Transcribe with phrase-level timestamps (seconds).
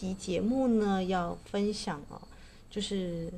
[0.00, 2.18] 集节目呢，要分享哦，
[2.70, 3.30] 就是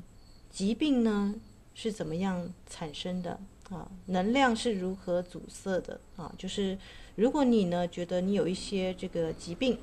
[0.49, 1.35] 疾病呢
[1.75, 3.91] 是怎么样产生的啊？
[4.07, 6.33] 能量是如何阻塞的啊？
[6.39, 6.79] 就是
[7.17, 9.77] 如果你呢觉得你有一些这个疾病，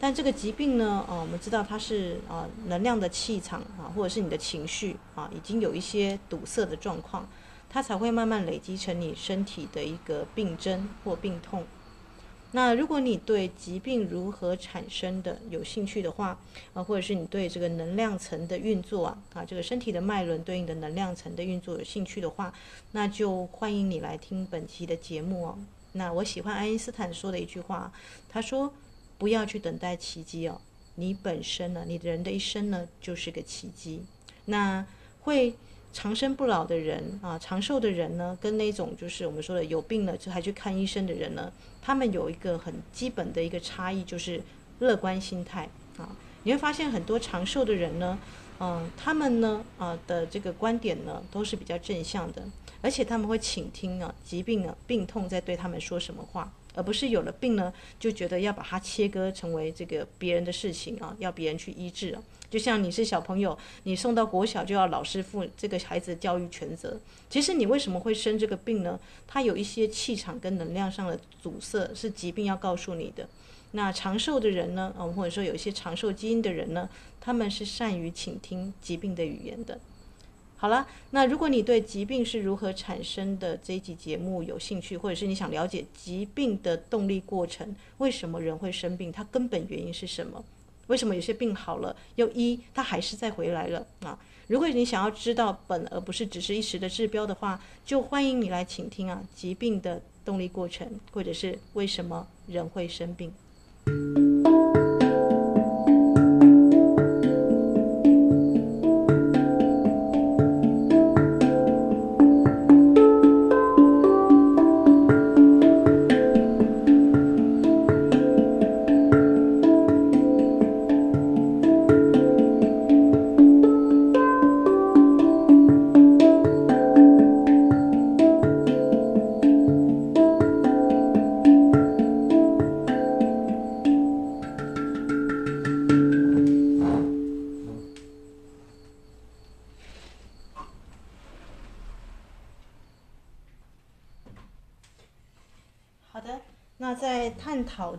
[0.00, 7.28] 但这个疾病呢，啊，我们知道它是啊能量的气场啊，或者是你的情绪啊，已经有一些堵塞的状况，
[7.70, 11.64] 它才会慢慢累积成你身体的一个病症或病痛。
[12.52, 16.38] 那如果你对疾病如何产生的有兴趣的话，
[16.72, 22.54] 啊，或者是你对这个能量层的运作啊，啊，这个身体的脉轮对应的能量层的运作有兴趣的话，
[22.92, 25.58] 那就欢迎你来听本期的节目哦。
[25.92, 27.92] 那我喜欢爱因斯坦说的一句话，
[28.28, 28.72] 他说
[29.18, 30.60] ：“不要去等待奇迹哦，
[30.94, 34.04] 你本身呢，你的人的一生呢，就是个奇迹。”
[34.46, 34.86] 那
[35.20, 35.54] 会。
[35.96, 44.42] 长生不老的人啊，长寿的人呢，跟那种就是我们说的有病了就还去看医生的人呢，他们有一个很基本的一个差异，就是
[44.80, 45.66] 乐观心态
[45.96, 46.14] 啊。
[46.42, 48.18] 你会发现很多长寿的人呢，
[48.60, 52.42] 嗯、他们呢啊的这个观点呢都是比较正向的，
[52.82, 62.22] 而且他们会倾听啊疾病啊病痛在对他们说什么话，而不是有了病呢就觉得要把它切割成为这个别人的事情啊，要别人去医治啊。
[62.50, 66.98] 就像你是小朋友，你送到国小就要老师负这个孩子的教育全责。
[67.28, 68.98] 其实你为什么会生这个病呢？
[69.26, 73.28] 它有一些气场跟能量上的阻塞，是疾病要告诉你的。
[73.72, 76.88] 那长寿的人呢，嗯，或者说有一些长寿基因的人呢，
[77.20, 79.78] 他们是善于倾听疾病的语言的。
[80.56, 90.42] 好了，那如果你对疾病是如何产生的这一集节目有兴趣，或者是你想了解疾病的动力过程，为什么人会生病，它根本原因是什么？
[90.88, 94.18] 为什么有些病好了又医，它还是再回来了啊？
[94.46, 104.25] 如果你想要知道本而不是只是一时的治标的话，就欢迎你来倾听啊，疾病的动力过程，或者是为什么人会生病。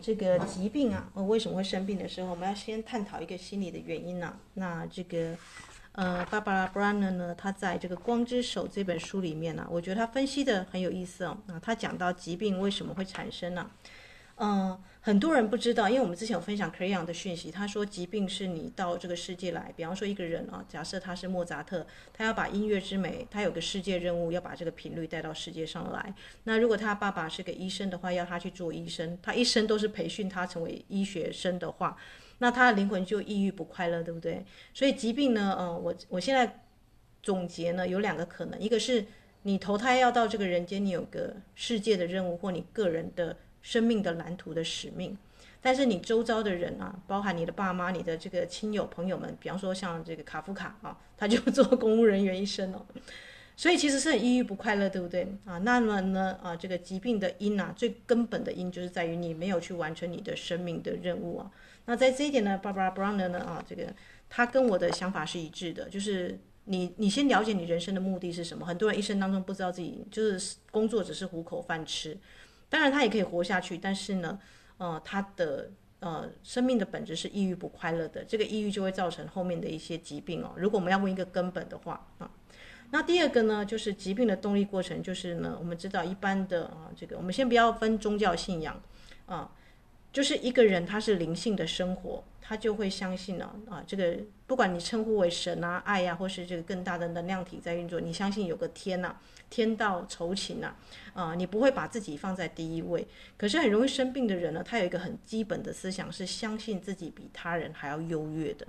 [0.08, 5.36] 这个疾病啊，我为什么会生病的时候，我们要先探讨一个心理的原因呢、那这个，
[5.92, 11.38] 呃，芭芭拉·布兰纳呢，他在这个《光之手》这本书里面呢、我觉得他分析的很有意思哦。
[11.48, 13.70] 那，他讲到疾病为什么会产生呢、
[14.40, 26.14] 嗯，很多人不知道，因为我们之前有分享克里昂的讯息，他说疾病是你到这个世界来，比方说一个人啊，假设他是莫扎特，他要把音乐之美，他有个世界任务，要把这个频率带到世界上来。
[26.44, 31.98] 那如果他爸爸是个医生的话，要他去做医生，他一生都是培训他成为医学生的话，
[32.38, 34.46] 那他的灵魂就抑郁不快乐，对不对？
[34.72, 36.64] 所以疾病呢，嗯，我我现在
[37.24, 39.04] 总结呢，有两个可能，一个是
[39.42, 43.36] 你投胎要到这个人间，你有个世界的任务或你个人的。
[43.68, 45.18] 生命的蓝图的使命，
[45.62, 52.86] 但是你周遭的人啊，包含你的爸妈、你的这个亲友朋友们，比方说像这个卡夫卡啊，他就 做公务人员一生哦，
[53.58, 55.58] 所以其实是很抑郁不快乐，对不对啊？
[55.58, 61.52] 那么呢啊，这个疾病的因啊，最根本的因就是在于你没有去完成你的生命的任务啊。
[61.88, 63.94] 那在这一点呢，Barbara Brown 呢啊，这个
[64.30, 68.66] 他跟我的想法是一致的，就是你你先了解你人生的目的是什么。
[68.66, 72.18] 很多人一生当中不知道自己就是工作只是糊口饭吃。
[72.70, 74.40] 当然，他也可以活下去，但是呢，
[74.78, 80.52] 呃，他的呃生命的本质是抑郁不快乐的，这个抑郁就会造成后面的一些疾病哦。
[80.58, 82.30] 如果我们要问一个根本的话啊，
[82.92, 88.82] 那第二个呢，就是疾病的动力过程，就是呢，我们知道一般的啊，这个我们先不要分宗教信仰
[89.26, 89.52] 啊。
[90.14, 94.18] 就是一个人，他是灵性的生活，他就会相信啊啊，这个
[94.48, 99.16] 不管你称呼为神啊、爱呀、或是这个更大的能量体在运作，你相信有个天呐、
[99.50, 100.76] 天道酬勤呐，
[101.14, 103.08] 啊，你不会把自己放在第一位。
[103.38, 108.68] 可是很容易生病的人呢，他有一个很基本的思想，是相信自己比他人还要优越的。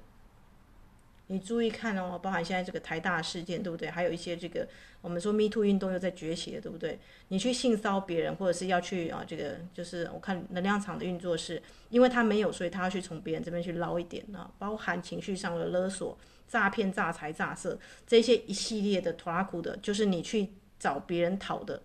[1.30, 3.90] 你注意看哦，包含现在这个台大事件，对不对？
[3.90, 4.66] 还有一些这个
[5.02, 6.98] 我们说 Me Too 运动又在崛起了，对不对？
[7.28, 16.16] 你去性骚别人，或者是要去啊，这个就是我看能量场的运作是，因为他没有，所以他要去从别人这边去捞一点啊，包含情绪上的勒索、
[16.48, 21.82] 诈骗、诈财、诈色这些一系列的拖拉库的，就是你去找别人讨的。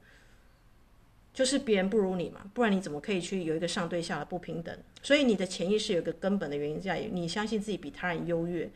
[1.33, 4.77] 就是别人不如你嘛，不然你怎么可以去有一个上对下的不平等？
[5.01, 8.69] 所以你的潜意识有一个根本的原因在于你相信自己比他人优越，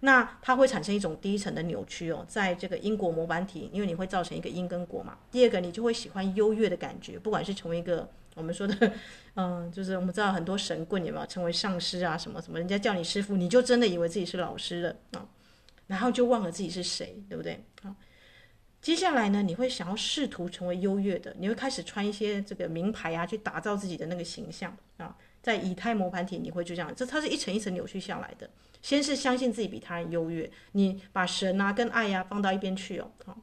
[0.00, 5.18] 那它会产生一种低层的扭曲哦，在这个因果模板体，因为你会造成一个因跟果嘛。
[5.30, 8.92] 第二个，你就会喜欢优越的感觉，不管是成为一个我们说的，
[9.36, 15.28] 嗯， 就是我们知道很多神棍有没有成为上师啊什么什么，人家叫你师傅，你就真的以为自己是老师了啊，
[15.86, 17.94] 然后就忘了自己是谁，对不对啊？
[18.82, 25.16] 接下来呢，你会想要试图成为优越的，你会开始穿一些这个名牌啊，去打造自己的那个形象啊。
[25.42, 28.48] 在以太模盘体，你会就这样，这它是一层一层扭曲下来的。
[28.82, 33.38] 先是相信自己比他人优越，你把神啊跟爱呀、啊、放到一边去哦，好，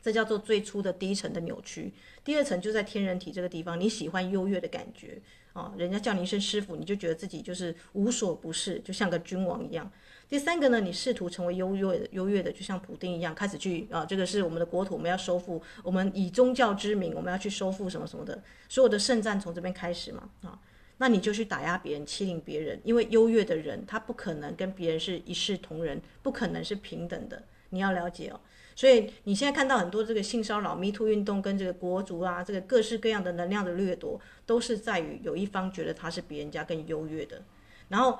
[0.00, 1.92] 这叫做最初的第一层的扭曲。
[2.24, 5.20] 第二层就在天人体这个地方，你喜欢优越的感觉
[5.52, 9.90] 啊，人家叫你一声师傅，你就觉得自己就是无所不是，就像个君王一样。
[10.32, 20.58] 第三个呢，你试图成为优越的、优越的，就像普丁一样，开始去啊，这个是我们的国土，我们要收复，我们以宗教之名，我们要去收复什么什么的，所有的圣战从这边开始嘛，啊，
[20.96, 28.40] 那你就去打压别人、欺凌别人，因为优越的人他不可能跟别人是一视同仁，不可能是平等的，你要了解哦。
[28.74, 37.42] 所以你现在看到很多这个性骚扰、Me Too 运动跟这个国足啊，这个各式各样的能量的掠夺，都是在于有一方觉得他是别人家更优越的，
[37.90, 38.18] 然后。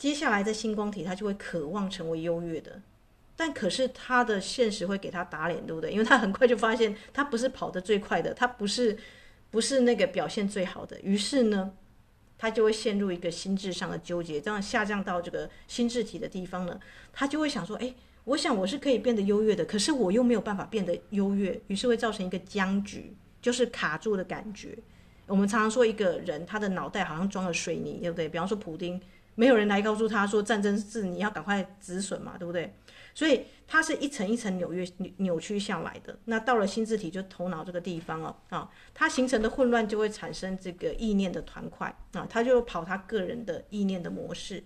[0.00, 2.80] 接下来在星光体，他就会渴望成为优越的，
[3.36, 5.92] 但可是他的现实会给他打脸，对不对？
[5.92, 8.96] 因为他很快就发现他不是跑得最快的，他不是
[9.50, 11.74] 不是那个表现最好的，于是呢，
[12.38, 16.80] 他就会陷入一个心智上的纠结，这样下降到这个心智体的地方呢，
[17.12, 17.94] 他就会想说：哎，
[18.24, 24.78] 我想我是可以变得优越的，可是我又没有办法变得优越，于是会造成一个僵局，就是卡住的感觉。
[25.26, 28.26] 我们常常说一个人他的脑袋好像装了水泥，对不对？
[28.30, 28.98] 比方说普丁。
[29.34, 32.74] 没有人来告诉他说战争是你要赶快止损嘛，对不对？
[33.14, 36.16] 所以它是一层一层扭曲扭曲下来的。
[36.26, 44.62] 那到了心智体，就头脑这个地方了啊，它形成的混乱就会产生这个意念的团块啊，他就跑他个人的意念的模式，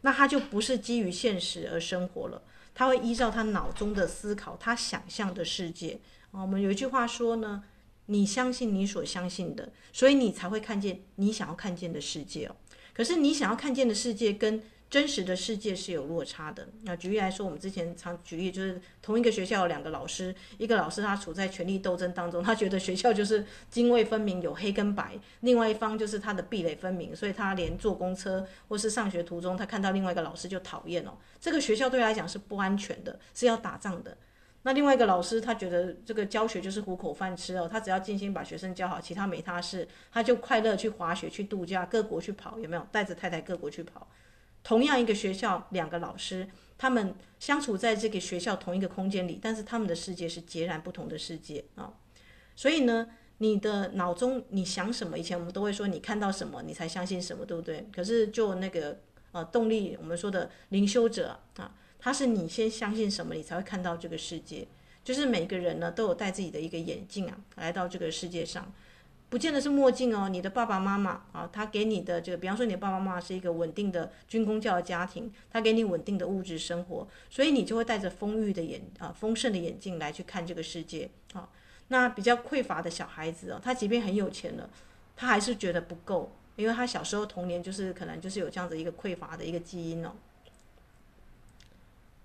[0.00, 2.42] 那他就不是基于现实而生活了，
[2.74, 6.00] 他会依照他脑中的思考，他想象的世界
[6.32, 6.40] 啊。
[6.40, 7.64] 我们有一句话说呢，
[8.06, 12.56] 你相信你所相信的，所以你才会看见你想要看见的世界哦。
[12.94, 16.68] 可是你想要看见的世界跟真实的世界是有落差的。
[16.82, 31.14] 那举例来说，我们之前常举例就是同一个学校有两个老师，一个老师他处在权力斗争当中，他觉得学校就是泾渭分明，有黑跟白；另外一方就是他的壁垒分明，所以他连坐公车或是上学途中，他看到另外一个老师就讨厌哦。
[31.40, 34.16] 这个学校对他来讲是不安全的，是要打仗的。
[34.66, 42.86] 那另外一个老师，他觉得这个教学就是糊口饭吃哦，他只要尽心把学生教好，其他没他事，他就快乐去滑雪、去度假、各国去跑，有没有？
[42.90, 44.08] 带着太太各国去跑。
[44.62, 51.92] 同样一个学校，两个老师，他们相处在这个学校同一个空间里，但是他们的世界是截然不同的世界啊。
[52.56, 55.18] 所以呢，你的脑中你想什么？
[55.18, 57.86] 以前我们都会说，你看到什么，你才相信什么，对不对？
[57.94, 58.98] 可是就那个
[59.32, 61.74] 呃动力，我们说的灵修者啊。
[62.04, 64.66] 他是你先相信什么，你才会看到这个世界。
[65.02, 68.70] 就是每个人呢，都有戴自己的一个眼镜啊，来到这个世界上，
[69.30, 70.28] 不见得是墨镜哦。
[70.28, 81.48] 你的爸爸妈妈啊，他给你的这个，比方说你的爸爸妈妈是一个稳定的军工教的家庭，他给你稳定的物质生活，所以你就会带着丰裕的眼啊，丰盛的眼镜来去看这个世界啊。
[81.88, 84.68] 那比较匮乏的小孩子哦，他即便很有钱了，
[85.16, 90.12] 他还是觉得不够，因为他小时候童年就是可能就是有这样子一个匮乏的一个基因哦。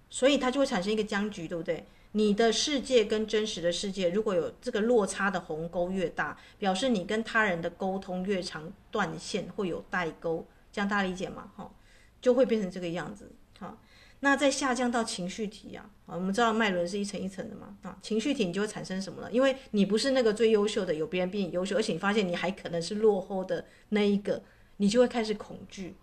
[0.09, 1.85] 所以它就会产生一个僵局，对不对？
[2.13, 11.51] 你的世界跟真实的世界如果有这个落差的鸿沟越大，表示你跟他人的沟通越长断线，会有代沟，这样大家理解吗？
[11.55, 11.71] 哈，
[12.19, 13.31] 就会变成这个样子。
[13.59, 13.77] 好，
[14.21, 19.31] 那再下降到情绪体啊，啊，我们知道脉轮是一层一层的嘛，啊，情绪体你就会产生什么了？
[19.31, 24.41] 因为你不是那个最优秀的，有别人比你优秀，而且你发现你还可能是落后的那一个，
[24.77, 25.95] 你就会开始恐惧。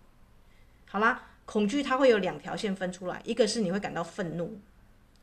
[0.85, 1.31] 好啦。
[1.47, 4.59] 恐惧它会有两条线分出来，一个是你会感到愤怒，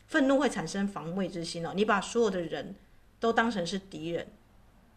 [0.06, 2.74] 愤怒会产生防卫之心哦，你把所有的人
[3.20, 4.26] 都当成是敌人，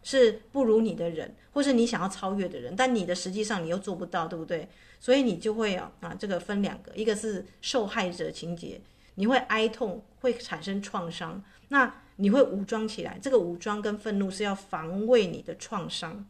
[0.02, 4.66] 是不如你的人，或是你想要超越的人，但你的实际上你又做不到，对不对？
[4.98, 8.80] 所以你就会啊啊，这个分两个，一个是受害者情节，
[9.16, 16.26] 你会哀痛，会产生创伤，那你会武装起来，这个武装跟愤怒是要防卫你的创伤，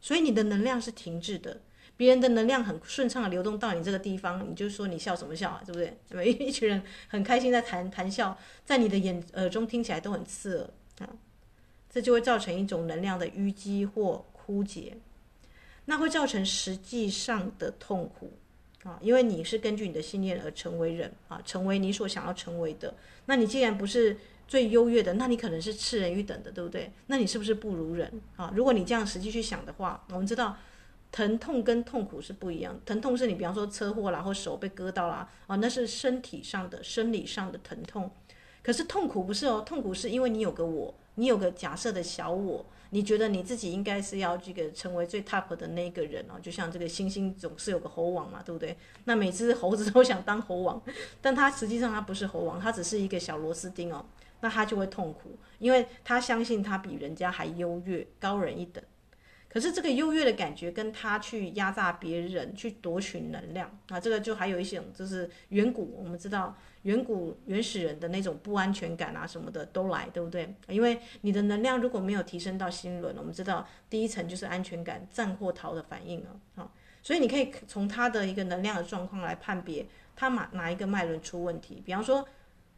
[0.00, 1.60] 所以你的能量是停滞的。
[1.96, 5.96] 别人的能量很顺畅的流动到你这个地方，你就说你笑什么笑啊，对不对？
[6.08, 6.24] 对吧？
[6.44, 11.10] 一群人很开心在谈谈笑，在你的眼耳中听起来都很刺耳啊，
[11.90, 14.96] 这就会造成一种能量的淤积或枯竭，
[15.84, 18.32] 那会造成实际上的痛苦
[18.84, 22.94] 啊，因为你是根据你的信念而成为人啊，成为你所想要成为的。
[23.26, 24.16] 那你既然不是
[24.48, 26.90] 最优越的，那你可能是次人一等的，对不对？
[27.06, 28.52] 那你是不是不如人啊？
[28.54, 30.56] 如果你这样实际去想的话，我们知道
[31.12, 32.76] 疼痛跟痛苦是不一样。
[32.84, 38.10] 疼痛是你比方说车祸啦，或手被割到啦，啊，那是身体上的、生理上的疼痛。
[38.62, 42.66] 可是痛苦不是哦，痛苦是因为你有个我，你有个假设的小我。
[42.94, 48.76] 你觉得你自己应该是要这个成为最 top 的那个人哦，就像这个猩猩总是有个猴王嘛，对不对？
[49.04, 50.78] 那每只猴子都想当猴王，
[51.22, 54.04] 但他实际上他不是猴王，他只是一个小螺丝钉哦，
[54.40, 58.84] 那他就会痛苦，因为他相信他比人家还优越，高人一等。
[59.52, 70.54] 可是这个优越的感觉，跟他去压榨别人，去夺取能量啊，这个就还有一种，就是远古我们知道远古原始人的那种不安全感啊什么的都来，对不对？
[70.68, 76.66] 因为你的能量如果没有提升到心轮，我们知道第一层就是安全感，战或逃的反应啊，
[77.02, 81.82] 所以你可以从他的一个能量的状况来判别他哪哪一个脉轮出问题。
[81.84, 82.26] 比方说，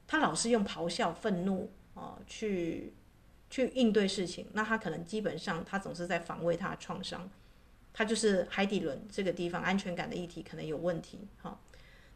[0.08, 2.92] 他老是用咆哮、愤怒啊去。
[3.54, 7.30] 去应对事情，那他可能基本上他总是在防卫他的创伤，
[7.92, 11.56] 他就是海底轮这个地方安全感的议题可能有问题，哈。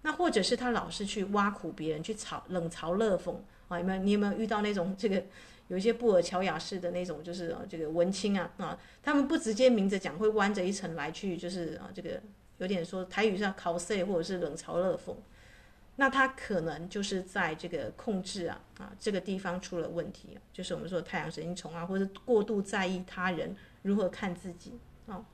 [0.03, 3.37] 那或者是他老是去挖苦别人，去嘲冷嘲热讽
[3.69, 3.79] 啊？
[3.79, 4.03] 有没有？
[4.03, 5.23] 你有没有遇到那种这个
[5.69, 8.77] 有一些布尔乔亚式的那种，就是这个文青啊啊？
[9.01, 12.21] 他们不直接明着讲，会弯着一层来去，就是啊这个
[12.57, 15.15] 有点说台语上考 C 或者是冷嘲热讽。
[16.01, 24.79] 那他可能就是在这个控制啊啊这个地方出了问题，就是我们说太阳神经丛啊，或者过度在意他人如何看自己
[25.09, 25.27] 啊。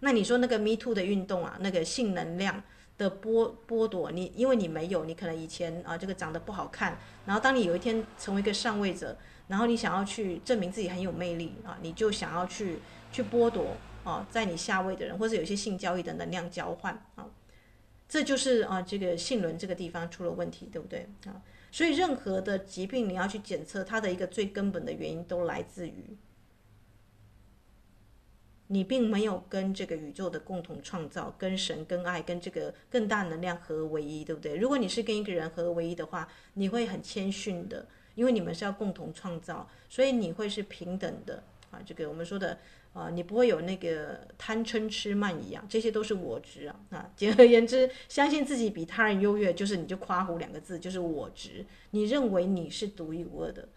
[0.00, 2.62] 那你说那个 Me Too 的运动啊，那个性能量
[2.96, 6.96] 的剥剥夺你，因为你没有，你可能以前啊这个长得不好看，
[7.26, 9.14] 然后当你有一天成为一个上位者，
[9.48, 12.78] 然后你想要去证明自己很有魅力啊，你就想要去
[13.12, 17.26] 去剥夺啊在你下位的人，或者有一些性交易的能量交换啊。
[18.08, 21.42] 这就是啊，这个性轮这个地方出了问题，对不对啊？
[21.72, 26.16] 所以任何的疾病，你要去检测它的一个最根本的原因，都来自于
[28.68, 34.54] 你并没有跟这个宇宙的共同创造、跟神、跟爱、跟这个更大能量合而为一，对不对？
[34.54, 41.80] 如果你是跟一个人合而为一的话，你会很谦逊的，因为你们是要共同创造，所以你会是平等的啊。
[41.84, 42.58] 这个我们说的。
[42.94, 46.76] 啊，你不会有那个贪嗔痴慢疑啊，这些都是我执啊。
[46.90, 51.66] 啊，简而言之，相信自己比他人优越，就是你就夸胡两个字，就是我执。
[51.90, 53.68] 你认为你是独一无二的，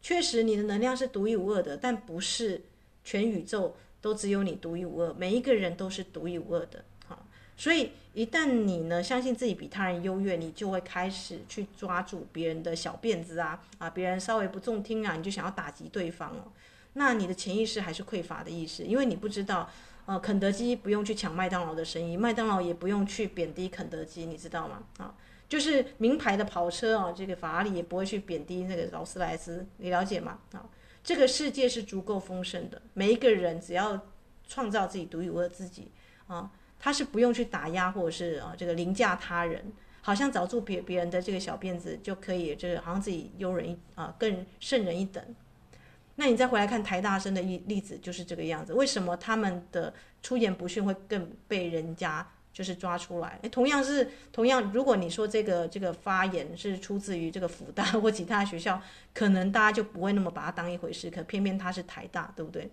[0.00, 2.62] 确实你的能量是独一无二的，但不是
[3.02, 6.84] 全宇宙都只有你独一无二，每一个人都是独一无二的。
[7.08, 16.52] 啊，所以一旦你呢相信自己比他人优越，你就会开始去抓住别人的小辫子啊，啊，别人稍微不中听啊，你就想要打击对方哦。
[16.94, 19.68] 那你的潜意识还是匮乏的意识，因为你不知道，
[20.06, 24.82] 呃，肯德基不用去抢麦当劳的生意，麦当劳也不用去贬低肯德基，你知道吗？
[24.98, 25.14] 啊，
[25.48, 30.38] 就是名牌的跑车啊，这个法拉利也不会去贬低那个劳斯莱斯，你了解吗？
[30.52, 30.64] 啊，
[31.02, 34.06] 这个世界是足够丰盛的，每一个人只要
[34.46, 35.90] 创造自己独一无二自己
[36.28, 45.22] 啊，他是不用去打压或者是啊这个凌驾他人，好像找住别别人的这个小辫子就可以，就是好像自己优人一啊更胜人一等。
[46.16, 48.72] 那你再回来看台大生的例例子，就是这个样子。
[48.72, 49.92] 为什么他们的
[50.22, 53.38] 出言不逊会更被人家就是抓出来？
[53.42, 58.80] 诶，同样是同样，如果你说这个这个发言是出自于这个福大或其他学校，
[59.12, 61.10] 可能大家就不会那么把它当一回事。
[61.10, 62.70] 可偏偏他是台大，对不对？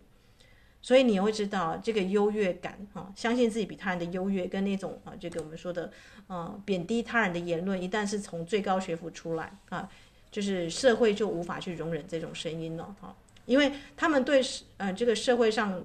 [0.84, 5.92] 所以你会知道这个优越感啊，相信自己比他人的优越，跟那种啊，这个我们说的
[6.28, 9.90] 啊贬低他人的言论，一旦是从最高学府出来啊，
[10.30, 13.16] 就是社会就无法去容忍这种声音了啊。
[13.52, 14.42] 因为他们对
[14.78, 15.84] 呃这个社会上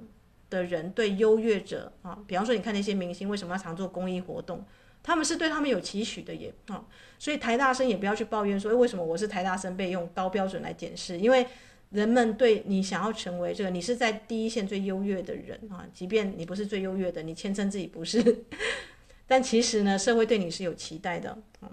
[0.48, 4.64] 的人对优越者啊，比方说你看那些明星为什么要常做公益活动，
[5.02, 6.84] 他们是对他们有期许的也啊，
[7.18, 11.18] 所以台大生也不要去抱怨说，诶，为什么我是台大生被用高标准来检视？
[11.18, 11.44] 因为
[11.90, 18.44] 人们对你想要成为这个，你是在第一线最优越的人啊，即便你不是最优越的，你谦称自己不是，
[19.26, 21.70] 但其实呢，社会对你是有期待的啊。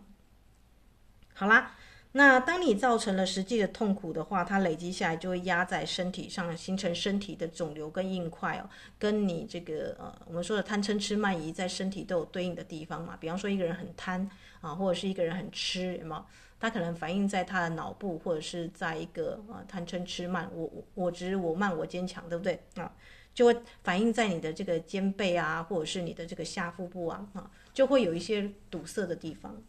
[1.35, 1.75] 好啦。
[2.15, 8.70] 那当你造成了实际的痛苦的话，它累积下来就会压在身体上，形成身体的肿瘤跟硬块哦。
[9.00, 13.17] 跟你这个呃，我们说的贪嗔痴慢疑在身体都有对应的地方嘛。
[13.20, 14.29] 比方说一个人很贪
[14.62, 16.24] 啊，或者是一个人很痴，有没有？
[16.60, 22.93] 他可能反映在他的脑部，或者是在一个啊贪嗔痴慢，我我我执我慢我坚强，对不对啊？
[23.34, 29.60] 就会反映在你的这个肩背啊，或者是你的这个下腹部啊啊，就会有一些堵塞的地方。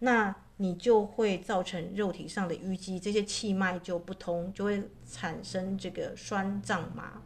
[0.00, 7.22] 那你就会造成肉体上的淤积，这些气脉就不通，就会产生这个酸胀麻。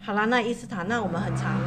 [0.00, 1.60] 好啦，那伊斯塔，那我们很长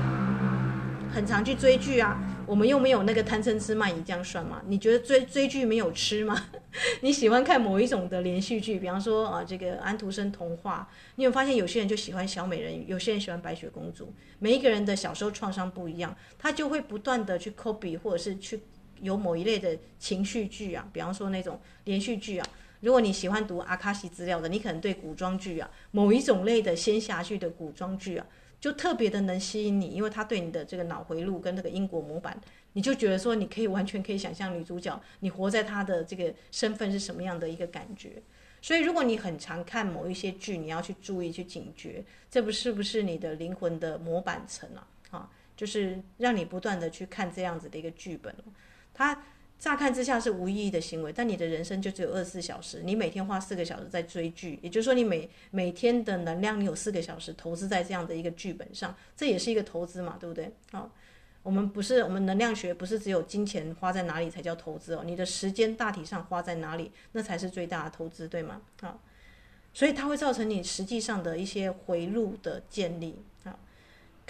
[1.14, 4.62] 很常去追剧啊，我们又没有那个贪嗔痴慢疑，这样算吗？
[4.68, 6.48] 你觉得追追剧没有吃吗？
[7.02, 18.62] 你喜欢看某一种的连续剧，比方说啊，这个安徒生童话，你有发现有些人就喜欢小美人鱼，有些人喜欢白雪公主，每一个人的小时候创伤不一样，他就会不断的去 copy 或者是去
[19.02, 22.48] 有某一类的情绪剧啊，比方说那种连续剧啊。
[22.80, 28.26] 如果你喜欢读阿卡西资料的，你可能对古装剧啊，某一种类的仙侠剧的古装剧啊，
[28.62, 32.40] 就特别的能吸引你，因为它对你的这个脑回路跟这个因果模板，
[32.74, 38.22] 你就觉得说你可以完全可以想象女主角，你活在她的这个身份是什么样的一个感觉。
[38.62, 44.88] 所以如果你很常看某一些剧，你要去注意去警觉，这不是不是你的灵魂的模板层啊？
[45.10, 48.34] 啊，就是让你不断的去看这样子的一个剧本，
[48.94, 49.22] 它。
[49.62, 60.52] 乍看之下是无意义的行为，但你的人生就只有二十四小时，你每天花四个小时在追剧，也就是说你每每天的能量你有四个小时投资在这样的一个剧本上，这也是一个投资嘛，对不对？
[60.72, 60.92] 好，
[61.44, 68.64] 我们不是我们能量学不是只有金钱花在哪里才叫投资哦，你的时间大体上花在哪里，那才是最大的投资，对吗？
[68.82, 69.00] 好，
[69.76, 73.22] 所以它会造成你实际上的一些回路的建立。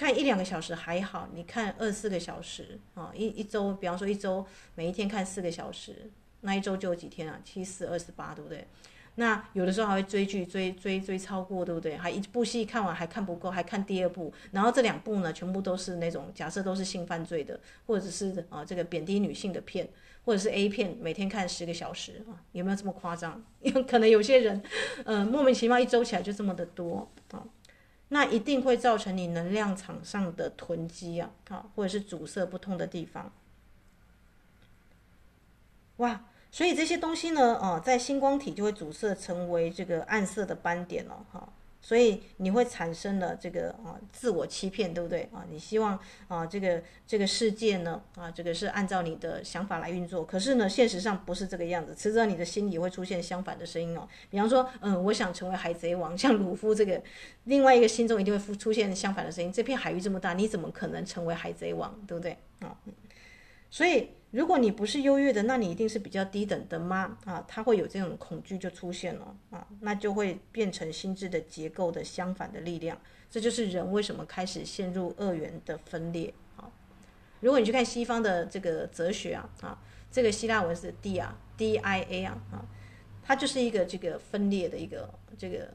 [0.02, 7.40] 看一两个小时还好，你看二四个小时啊，一一周，比方说一周每一天看四个小时，那一周就有几天啊？
[7.46, 8.66] 七四二十八，对不对？
[9.14, 11.96] 那有的时候还会追剧，追追追超过，对不对？
[11.96, 19.88] 还一部戏看完还看不够，还看第二部，然后这两部呢，全部都是那种假设都是性犯罪的，或者是啊这个贬低女性的片，
[20.26, 23.40] 或者是 A 片，每天看十个小时啊，有没有这么夸张？
[23.62, 24.64] 因 为可能有些人，
[25.06, 27.46] 呃，莫名其妙一周起来就这么的多啊。
[28.14, 33.32] 那一定会造成你能量场上的囤积啊，啊，或者是阻塞不通的地方。
[35.98, 41.48] 哇，所以这些东西呢，啊，在星光体就会阻塞成为这个暗色的斑点了，哈。
[41.84, 45.44] 所以你会产生了这个啊自我欺骗，对不对啊？
[45.50, 54.08] 你希望啊这个这个世界呢啊这个是按照你的想法来运作，可是呢现实上不是这个样子，迟早你的心里会出现相反的声音哦。
[54.30, 57.02] 比方说，嗯，我想成为海贼王， 像鲁夫这个，
[57.46, 59.52] 另外一个心中一定会出现相反的声音。
[59.52, 62.78] 这片海域这么大，你怎么可能成为海贼王，对不对啊？
[63.72, 64.10] 所以。
[64.32, 67.18] 如果你不是优越的，那你一定是比较低等的吗？
[67.26, 72.98] 啊，他会有这种恐惧就出现了啊，那就会变成心智的结构的相反的力量。
[73.30, 76.72] 这就是人为什么开始陷入二元的分裂啊。
[77.42, 79.78] 如果你去看西方的这个哲学啊啊，
[80.10, 82.66] 这个希腊文是 dia，D I A 啊啊，
[83.22, 85.74] 它就是一个这个分裂的一个这个。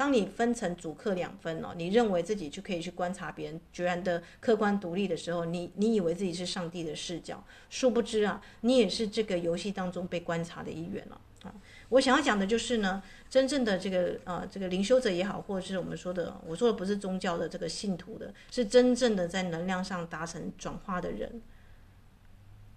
[0.00, 11.52] 当你分成主客两分哦，你认为自己就可以去观察别人，居然的客观独立的时候，你你以为自己是上帝的视角，殊不知啊，你也是这个游戏当中被观察的一员了啊。
[11.90, 21.42] 我想要讲的就是呢，真正的这个呃这个灵修者也好，或者是我们说的，我说的不是宗教的这个信徒的，是真正的在能量上达成转化的人。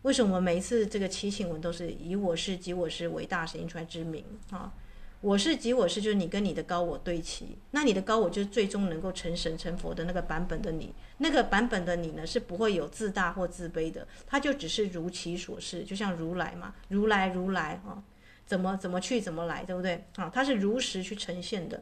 [0.01, 4.73] 为什么每一次这个祈请文都是以我是即我是伟大神印出来之名啊？
[5.23, 18.03] 我是即我是，就是你跟你的高我对齐，那你的高我就是最终能够成神成佛的那个版本的你，那个版本的你呢是不会有自大或自卑的，他就只是如其所是，就像如来嘛，如来如来啊，
[18.45, 20.29] 怎么怎么去怎么来，对不对啊？
[20.29, 21.81] 他是如实去呈现的，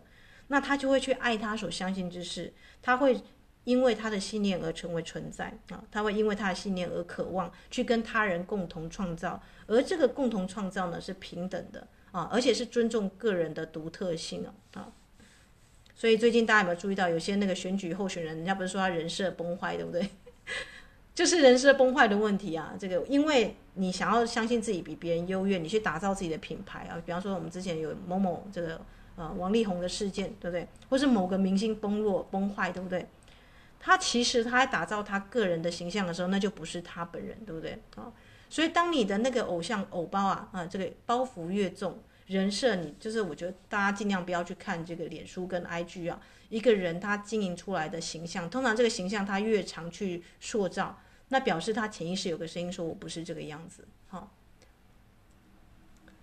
[0.49, 3.19] 那他就会去爱他所相信之事，他会
[3.63, 11.87] 因为他的信念而成为存在啊，他会因为他的信念而渴望去跟他人共同创造，而这个共同创造呢是平等的。
[12.11, 14.91] 啊，而且是尊重个人的独特性啊啊，
[15.95, 20.09] 所以最近大家有没有注意到，有些那个选举候选人，人家不是说他人设崩坏，对不对？
[21.15, 22.73] 就是人设崩坏的问题啊。
[22.79, 27.01] 这个，因为你想要相信自己比别人优越，你去打造自己的品牌啊。
[27.05, 28.81] 比方说，我们之前有某某这个
[29.15, 30.67] 呃王力宏的事件，对不对？
[30.89, 33.07] 或是某个明星崩落崩坏，对不对？
[33.79, 37.79] 他其实他在打造他个人的形象的时候，那就不是他本人，对不对？
[37.95, 38.11] 啊。
[38.51, 46.21] 所以，当你的那个偶像偶包啊啊，这个包袱越重，人设你就是，我觉得大家尽量不要去看这个脸书跟 IG 啊。
[46.49, 54.29] 一个人他经营出来的形象，通常这个形象他越常去塑造，那表示他潜意识有个声音说：“我不是这个样子。”哈，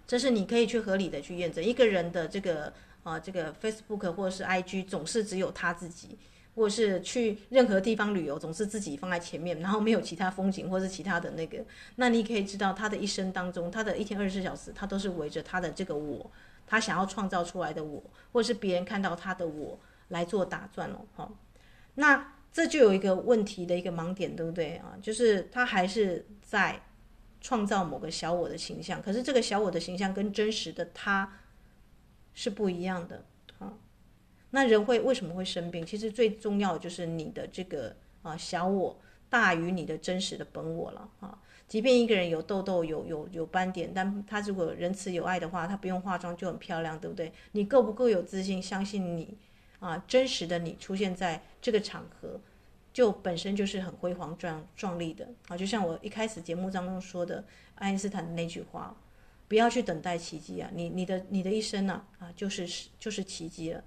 [0.07, 6.19] 这是你可以去合理的去验证一个人的这个啊，这个 Facebook 或者是 IG 总是只有他自己。
[6.59, 16.29] 或是去任何地方旅游，总是自己放在前面，然后没有其他风景，或是其他的那个，那你可以知道他的一生当中，他的一天二十四小时，他都是围着他的这个我，
[16.67, 21.07] 他想要创造出来的我，或是别人看到他的我来做打转哦。
[21.15, 21.33] 好，
[21.95, 24.99] 那这就有一个问题的一个盲点，对不对啊？
[25.01, 26.83] 就是他还是在
[27.41, 31.39] 创造某个小我的形象，可是这个小我的形象跟真实的他
[32.35, 33.25] 是不一样的。
[34.51, 35.85] 那人会为什么会生病？
[35.85, 41.39] 其实最重要的就是你的这个啊小我大于你的真实的本我了啊。
[41.67, 47.31] 即便一个人有痘痘、有有有斑点，但他如果仁慈有爱的话，他不用化妆就很漂亮，对不对？
[47.53, 49.37] 你够不够有自信，相信你
[49.79, 52.41] 啊，真实的你出现在这个场合，
[52.91, 55.57] 就本身就是很辉煌壮壮丽的啊。
[55.59, 58.97] 就像我一开始节目当中说的，爱因斯坦的那句话：
[59.47, 63.85] 不要去等待奇迹啊，你你的你的一生呢啊，啊，就是就是奇迹了。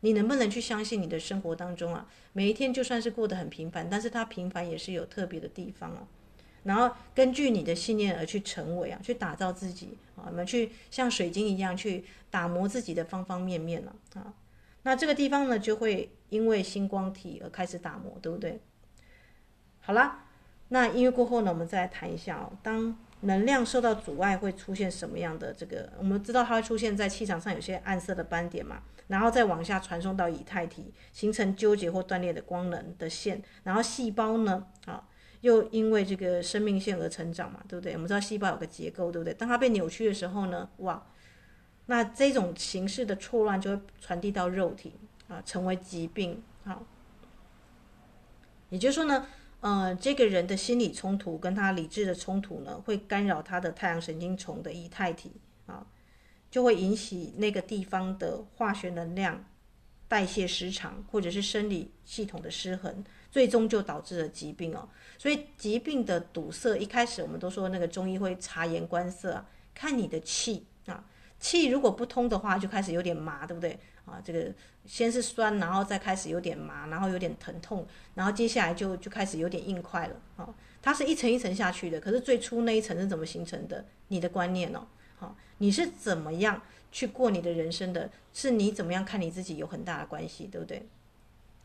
[0.00, 6.06] 你能不能去相信你的生活当中啊，每一天就算是过得很平凡，但是它平凡也是有特别的地方啊。
[6.64, 14.34] 然后根据你的信念而去成为啊，去打造自己啊，我们去像水晶一样去打磨自己的方方面面了啊。
[14.82, 18.60] 那这个地方呢，就会因为星光体而开始打磨，对不对？
[19.80, 20.26] 好啦，
[20.68, 22.52] 那音乐过后呢，我们再来谈一下哦。
[22.62, 25.92] 当能量受到阻碍，会出现什么样的这个？
[25.98, 35.04] 我们知道它会出现在气场上有些暗色的斑点嘛，然后再往下传送到以太体，形成纠结或断裂的光能的线，然后细胞呢，啊。
[35.40, 37.92] 又因为这个生命线而成长嘛，对不对？
[37.92, 39.32] 我们知道细胞有个结构，对不对？
[39.32, 41.00] 当它被扭曲的时候呢，哇，
[41.86, 44.94] 那这种形式的错乱就会传递到肉体
[45.28, 46.42] 啊，成为疾病。
[46.64, 46.84] 好，
[48.70, 49.28] 也就是说呢，
[49.60, 55.30] 呃，这个人的心理冲突跟他理智的冲突呢，会干扰他的太阳神经丛的以太体
[55.66, 55.86] 啊，
[56.50, 59.44] 就会引起那个地方的化学能量
[60.06, 63.04] 代谢失常，或者是生理系统的失衡。
[63.30, 71.04] 最终就导致了疾病哦，所以疾病的堵塞，一开始我们都说那个中医会察言观色啊，看你的气啊，
[71.38, 74.18] 气如果不通的话，就开始有点麻，对不对啊？
[74.24, 74.50] 这个
[74.86, 80.48] 先是酸，然后再开始有点麻，然后有点疼痛，然后接下来就就开始有点硬块了啊。
[80.80, 83.84] 它是一层一层下去的，可是最初那一层是怎么形成的？
[84.08, 84.86] 你的观念哦，
[85.58, 88.10] 你是怎么样去过你的人生的？
[88.32, 90.86] 是你怎么样看你自己有很大的关系，对不对？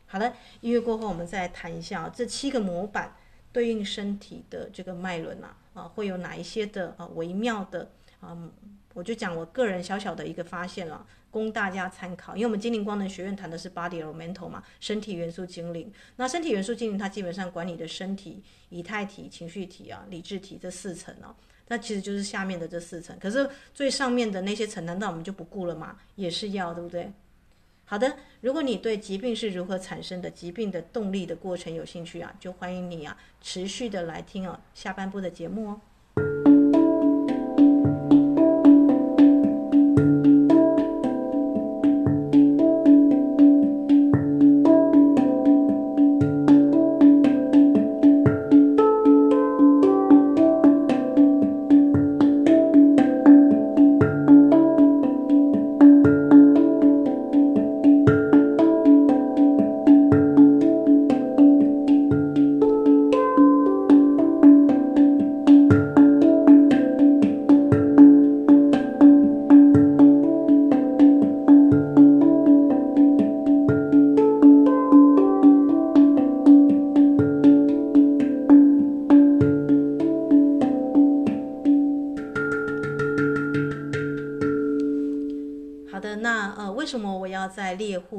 [0.06, 3.16] 好的，音乐过后，我们再谈一下，这七个模板
[3.52, 8.36] 对应身体的这个脉轮啊，啊，会有哪一些的啊微妙的啊，
[8.92, 12.34] 我就讲我个人小小的一个发现了，供大家参考。
[12.36, 15.92] 因为我们精灵光能学院谈的是 body elemental 嘛，身体元素精灵。
[16.16, 21.34] 那身体元素精灵它基本上管理的身体、以太体、情绪体啊、理智体这四层啊，
[21.68, 23.16] 那其实就是下面的这四层。
[23.18, 25.96] 可是最上面的那些层，难道我们就不顾了吗？
[26.16, 27.12] 也是要，对不对？
[27.86, 35.80] 好的，如果你对疾病是如何产生的、疾病的动力的过程有兴趣啊，就欢迎你啊，持续的来听哦，下半部的节目哦。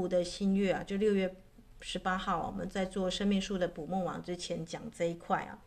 [0.08, 1.36] 的新月啊，就六月
[1.82, 5.60] 十八号，我们在做生命树的捕梦网之前讲这一块啊，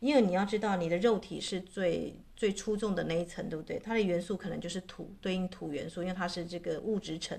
[0.00, 3.78] 因为你要知道，你的肉体是最最出众的那一层，对不对？
[3.78, 7.38] 它的元素可能就是土，对应土元素，因为它是这个物质层。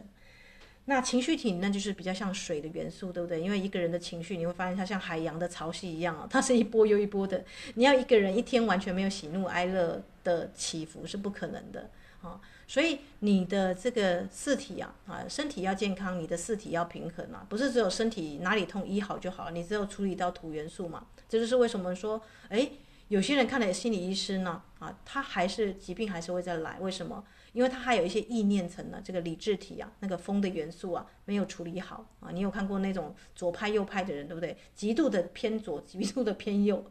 [0.87, 3.41] 那情绪体那就是比较像水的元素，对不对？
[3.41, 7.43] 因为一个人的情绪，你会发现它像海洋的潮汐一样啊， 它是一波又一波的。
[7.73, 11.89] 你要一个人一天完全没有喜怒哀乐的起伏是不可能的
[12.25, 12.41] 啊。
[12.67, 21.05] 所以你的这个四体啊，啊，身体要健康，你的四体要平衡啊，不是只有身体哪里痛医好就好，你只有处理到土元素嘛。
[21.29, 22.69] 这就是为什么说，哎，
[23.07, 27.23] 有些人看了心理医师呢，啊，他还是疾病还是会再来，为什么？
[27.55, 32.29] 因为它还有一些意念层呢，这个理智体啊，那个风的元素啊，没有处理好啊。
[32.33, 34.57] 你有看过那种左派右派的人，对不对？
[34.75, 36.85] 极度的偏左，极度的偏右，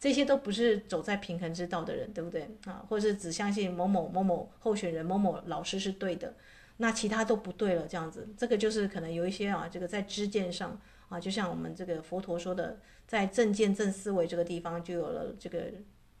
[0.00, 2.84] 这些都不是走在平衡之道的人，对不对啊？
[2.88, 6.34] 或者是只相信某某某某候选人、某某老师是对的，
[6.78, 15.66] 那其他都不对了，这样子，这个就是可能有一些啊，这个在知见上啊，就像我们这个佛陀说的，在正见正思维这个地方就有了这个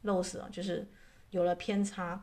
[0.02, 0.86] 漏死啊，就是
[1.30, 2.22] 有了偏差。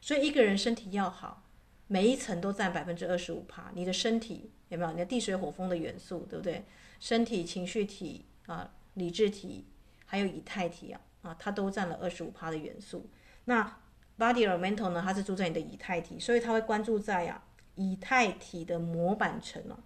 [0.00, 1.44] 所以一个人身体要好，
[1.86, 3.70] 每一层都占百分之二十五趴。
[3.74, 4.92] 你的身体有没有？
[4.92, 6.64] 你的地水火风的元素，对不对？
[7.00, 9.66] 身体、情绪体啊、理智体，
[10.06, 13.08] 还有以太体啊啊，它都占了二十五趴的元素。
[13.44, 13.78] 那
[14.18, 15.02] body elemental 呢？
[15.04, 17.42] 它是住在你的以太体，所以它会关注在啊
[17.76, 19.78] 以太体的模板层啊。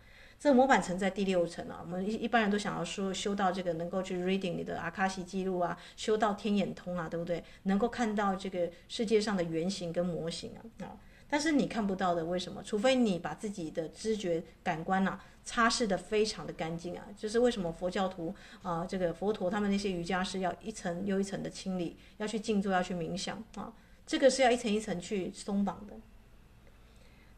[0.42, 7.44] 这模板层在第六层啊，我们一一般人都想要说修到这个能够去 reading 你的阿卡西记录啊，修到天眼通啊，对不对？
[7.62, 10.98] 能够看到这个世界上的原型跟模型啊啊，
[11.31, 12.61] 但是你看不到的，为什么？
[12.64, 23.72] 除非你把自己的知觉感官啊擦拭得非常的干净啊，就是为什么佛教徒啊，这个佛陀他们那些瑜伽师要一层又一层的清理，要去静坐，要去冥想啊，
[24.05, 25.94] 这个是要一层一层去松绑的。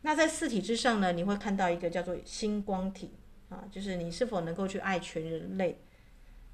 [0.07, 3.11] 那在四体之上呢，你会看到一个叫做星光体
[3.49, 5.81] 啊，就是你是否能够去爱全人类？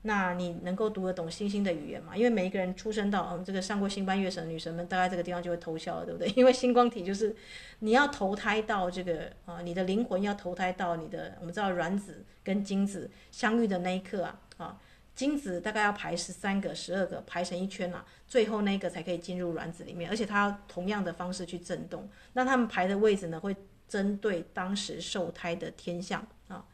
[0.03, 2.17] 那你能够读得懂星星的语言吗？
[2.17, 6.29] 因为每一个人出生到嗯，这个上过星班月神的女神们，大概这个地方就会偷笑了，对不对？
[6.39, 7.35] 因为星光体就是
[7.81, 14.81] 你要投胎到这个啊，你的灵魂要投胎到你的，我们知道卵子跟精子相遇的那一刻啊啊。
[15.21, 22.09] 精子大概要排十三个、十二个排成一圈啊，最后那个才可以进入卵子里面，而且它同样的方式去震动。
[22.33, 23.55] 那他们排的位置呢，会
[23.87, 26.65] 针对当时受胎的天象啊，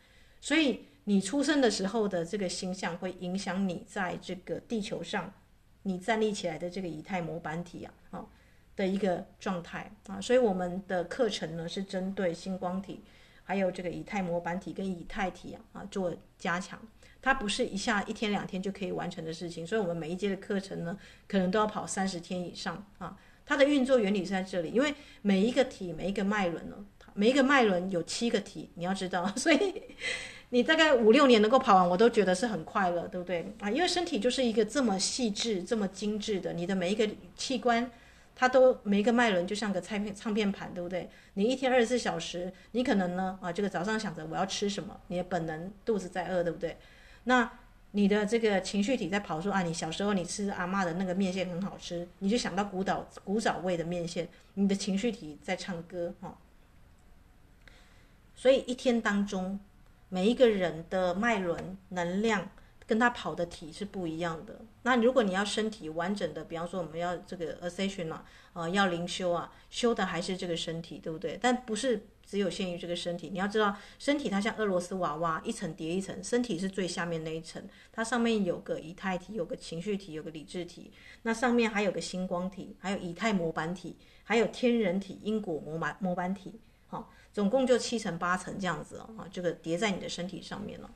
[0.41, 5.35] 所以你出生的时候的这个星象会影响你在这个地球上
[5.83, 8.27] 你站立起来的这个以太模板体啊啊
[8.77, 10.21] 的一个状态啊。
[10.21, 13.03] 所以我们的课程呢是针对星光体，
[13.43, 16.81] 还有这个以太模板体跟以太体啊啊做加强。
[17.27, 23.19] 它不是一下一天两天就可以完成的事情，所以我们每一节的课程呢，可能都要跑三十天以上啊。
[23.45, 26.77] 它的运作原理是在这里，因为每一个体、每一个脉轮呢，
[27.15, 29.59] 每一个脉轮有七个体，你要知道， 所以
[30.51, 33.69] 你大概五六年能够跑完，我都觉得是很快乐，对不对啊？
[33.69, 37.91] 因为身体就是一个这么细致、这么精致的，你的每一个器官，
[38.37, 41.11] 它都每一个脉轮就像个唱片唱片盘，对不对？
[41.35, 46.77] 你一天二十四小时，你可能呢啊，这个早上想着我要吃什么，你的本能肚子在饿，对不对？
[47.29, 47.51] 那
[47.91, 56.37] 你的这个情绪体在跑说啊，你小时候你吃阿嬷的那个面线很好吃，你就想到古早古早味的面线，你的情绪体在唱歌哈。
[58.35, 59.59] 所以一天当中，
[60.09, 62.49] 每一个人的脉轮能量
[62.87, 64.61] 跟他跑的体是不一样的。
[64.83, 71.39] 那如果你要身体完整的，比方说我们要这个 ascension 啊，呃，要灵修啊，修的还是这个身体，对不对？
[71.41, 72.07] 但不是。
[72.27, 77.63] 只有限于这个身体，你要知道，身体它像俄罗斯娃娃，一层叠一层，身体是最下面那一层，
[77.93, 80.91] 它上面有个以太体，有个情绪体，有个理智体，
[81.23, 86.59] 那上面还有个星光体，还有以太模板体，还有天人体、因果模板模板体，
[86.89, 90.91] 好，总共就七层八层这样子哦，这个叠在你的身体上面了。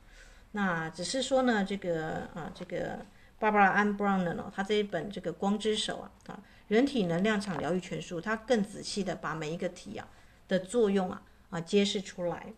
[0.51, 3.05] 那只是说呢，这个啊，这个
[3.39, 10.05] Barbara Ann Brown 呢，他这一本这个光之手啊啊，人体能量场疗愈全书，它更仔细的把每一个体啊。
[10.51, 12.53] 的作用啊啊揭示出来，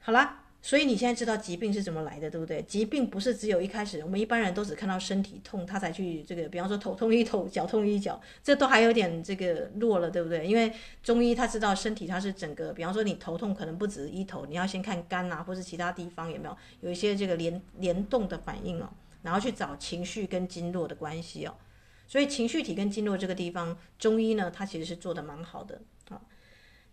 [0.00, 2.60] 好啦，所以你现在知道疾病是怎么来的，对不对？
[2.62, 10.44] 疾病不是只有一开始，我们一般人都只看到身体痛，他才去这个，比方说头痛医头， 脚痛医脚，这都还有点这个弱了，对不对？
[10.44, 18.90] 因为中医他知道身体它是整个，比方说你头痛可能不止一头，你要先看肝啊，或是其他地方有没有有一些这个联联动的反应哦，
[19.22, 21.54] 然后去找情绪跟经络的关系哦，
[22.08, 25.80] 所以情绪体跟经络这个地方，中医呢它其实是做得蛮好的。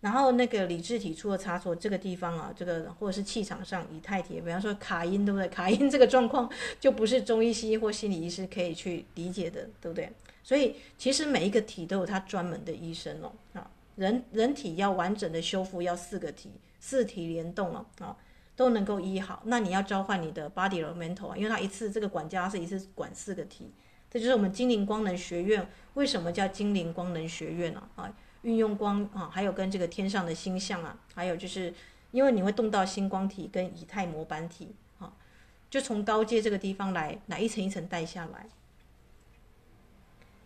[0.01, 5.47] 然后那个理智体出了差错，这个地方啊，这个或者是气场上以太体，比方说卡阴，对不对？
[5.47, 10.11] 卡阴这个状况就不是中医、西医或心理医师可以去理解的，对不对？
[10.43, 13.31] 所以其实每一个体都有它专门的医生哦。
[13.53, 18.17] 啊，人人体要完整的修复，要四个体，四体联动哦，啊，
[18.55, 19.43] 都能够医好。
[19.45, 23.71] 那你要召唤你的 body or mental 啊，因为它一次这个管家是一次管四个体，
[24.09, 27.83] 这就是我们精灵光能学院为什么叫精灵光能学院呢？
[27.95, 28.11] 啊。
[28.43, 31.73] 运用光啊，还有跟这个天上的星象啊，还有就是
[32.11, 35.13] 因为你会动到星光体跟以太模板体啊，
[35.69, 38.47] 就从高阶这个地方来，来一层一层带下来。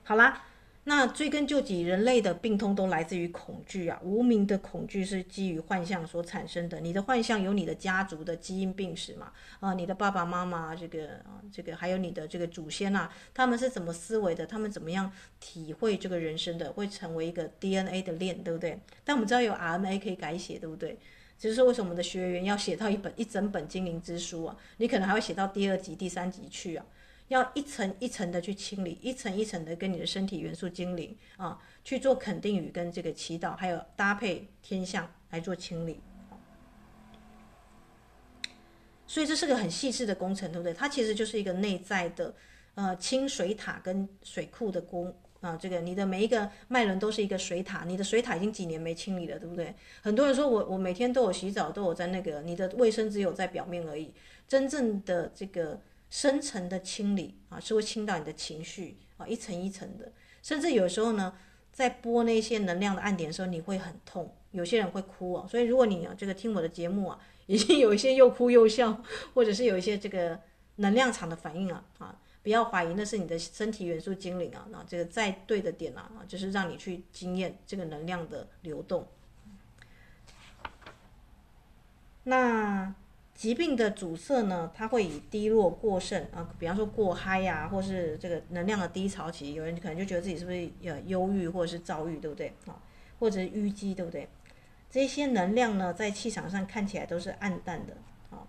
[0.03, 0.43] 好啦。
[0.87, 3.99] 那追根究底，人类的病痛都来自于恐惧啊！
[4.03, 6.79] 无名的恐惧是基于幻象所产生的。
[6.79, 9.31] 你的幻象有你的家族的基因病史嘛？
[9.59, 14.45] 啊，你的爸爸妈妈这个啊，这个还有你的这个祖先啊，他们是怎么思维的？
[14.45, 16.71] 他们怎么样体会这个人生的？
[16.71, 18.79] 会成为一个 DNA 的链，对不对？
[19.03, 20.99] 但我们知道有 RNA 可以改写，对不对？
[21.39, 24.55] 只是说为什么我们的学员要写到一本一整本精灵之书啊？
[24.77, 26.85] 你可能还会写到第二集、第三集去啊？
[27.29, 35.99] 要一层一层的去清理，一层一层的跟你的身体元素精灵啊去做肯定语跟这个祈祷，还有搭配天象来做清理。
[39.07, 40.73] 所以这是个很细致的工程，对不对？
[40.73, 42.33] 它其实就是一个内在的
[42.75, 45.11] 呃清水塔跟水库的工
[45.41, 45.57] 啊。
[45.57, 49.73] 这个你的每一个脉轮都是一个水塔，你的水塔已经几年没清理了，对不对？
[50.01, 54.13] 很多人说我我每天都有洗澡，都有在那个，你的卫生只有在表面而已，
[54.47, 55.81] 真正的这个。
[56.09, 61.37] 深层的清理啊，是会清到你的情绪啊，一层一层的，甚至有时候呢，
[61.71, 65.47] 在播那些能量的暗点的时候，你会很痛，有些人会哭哦。
[65.49, 70.39] 所以如果你啊这个听我的节目啊，已经有一些又哭又笑，或者是有一些这个
[70.77, 79.07] 能量场的反应啊啊，不要怀疑那是你的身体元素精灵啊，那这个在对的点啊啊，就是让你去经验这个能量的流动。
[82.23, 82.93] 那
[83.35, 92.79] 疾病的阻塞呢，它会以低落、过剩啊，比方说过嗨呀、或是这个能量的低潮期，有人可能就觉得自己是不是呃忧郁或者是躁郁，对不对啊？
[93.19, 94.29] 或者是淤积，对不对？
[94.89, 97.97] 这些能量呢，在气场上看起来都是暗淡的
[98.29, 98.47] 啊。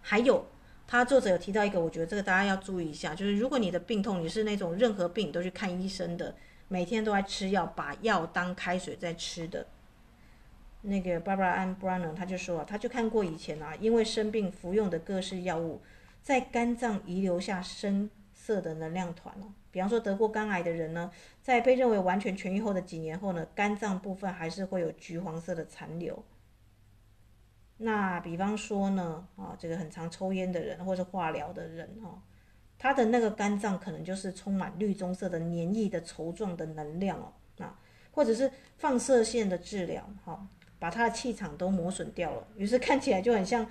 [0.00, 0.46] 还有，
[0.86, 6.36] 他作者有提到一个，我觉得这个大家要注意一下，就是如果你的病痛，你是那种任何病都去看医生的，
[6.68, 9.66] 每天都在吃药，把药当开水在吃的。
[10.82, 15.80] 那个 Barbara Ann Branner 他就说啊，他就看过以前啊，因为生病服用的各式药物，
[16.22, 19.52] 在肝脏遗留下深色的能量团哦。
[19.72, 21.10] 比方说得过肝癌的人呢，
[21.42, 26.24] 在被认为完全痊愈后的几年后呢，肝脏部分还是会有橘黄色的残留。
[27.78, 32.22] 那比方说呢，啊，这个很常抽烟的人或者化疗的人哈，
[32.78, 37.78] 他的那个肝脏可能就是充满绿棕色的黏液的稠状的能量哦，啊，
[38.12, 40.46] 或者是放射线的治疗哈。
[40.78, 43.66] 把他的气场都磨损掉了，于是看起来就很像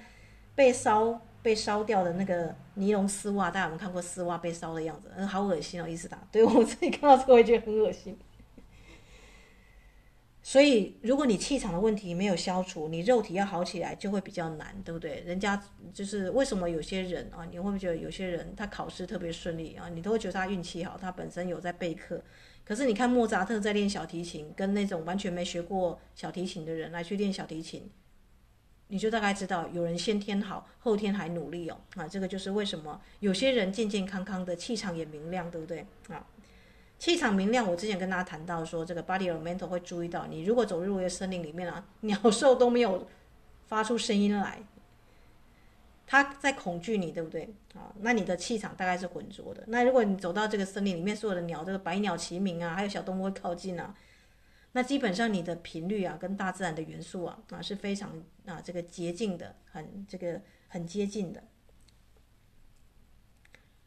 [0.56, 3.52] 被烧、被烧掉的那个尼龙丝袜。
[3.52, 5.12] 大家有没有看过丝袜被烧的样子？
[5.16, 6.18] 嗯，好恶心哦，伊斯达。
[6.32, 8.18] 对，我自己看到这个，我也觉得很恶心。
[10.42, 15.22] 所以，如果你气场的问题没有消除，你肉体要好起来就会比较难，对不对？
[15.26, 15.60] 人家
[15.92, 19.90] 就是为什么有些人啊，你会不会觉得有些人他考试特别顺利啊？
[19.90, 22.22] 你都会觉得他运气好，他本身有在备课。
[22.66, 27.88] 可是你看莫扎特在练小提琴，跟那种完全没学过小提琴的人来去练小提琴，
[28.88, 31.78] 你就大概知道有人先天好，后天还努力哦。
[31.96, 35.86] 啊，这个就是为什么有些人健健康康的气场也明亮，对不对？
[36.10, 36.26] 啊，
[36.98, 43.08] 气场明亮，我之前跟大家谈到说，这个 body elemental 会注意到，你如果走入一个森林里面啊，鸟兽都没有
[43.68, 44.60] 发出声音来。
[46.08, 47.54] 他在恐惧你，对不对？
[47.74, 49.64] 啊，那你的气场大概是浑浊的。
[49.68, 53.96] 那如果你走到这个森林里面，所有的鸟，这个百鸟齐鸣啊，还有小动物会靠近啊，
[54.74, 58.12] 那基本上你的频率啊，跟大自然的元素啊，啊是非常
[58.46, 61.44] 啊这个洁净的，很这个很接近的。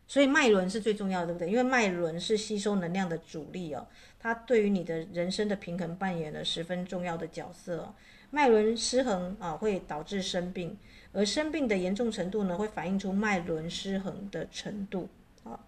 [0.07, 1.51] 所以脉轮是最重要的，对不对？
[1.51, 3.87] 因为脉轮是吸收能量的主力哦，
[4.19, 7.95] 它对于你的人生的平衡扮演了十分重要的角色哦。
[8.31, 10.77] 脉轮失衡啊，会导致生病。
[11.13, 15.09] 而生病的严重程度呢，会反映出脉轮失衡的程度
[15.45, 15.59] 啊。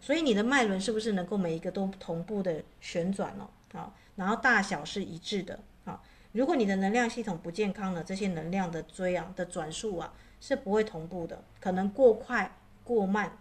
[0.00, 3.94] 所以你的脉轮是不是能够每一个都同步的旋转了啊？
[4.16, 6.02] 然后大小是一致的啊。
[6.32, 13.38] 如果你的能量系统不健康呢，这些能量的追啊的转速啊是不会同步的，可能过快过慢，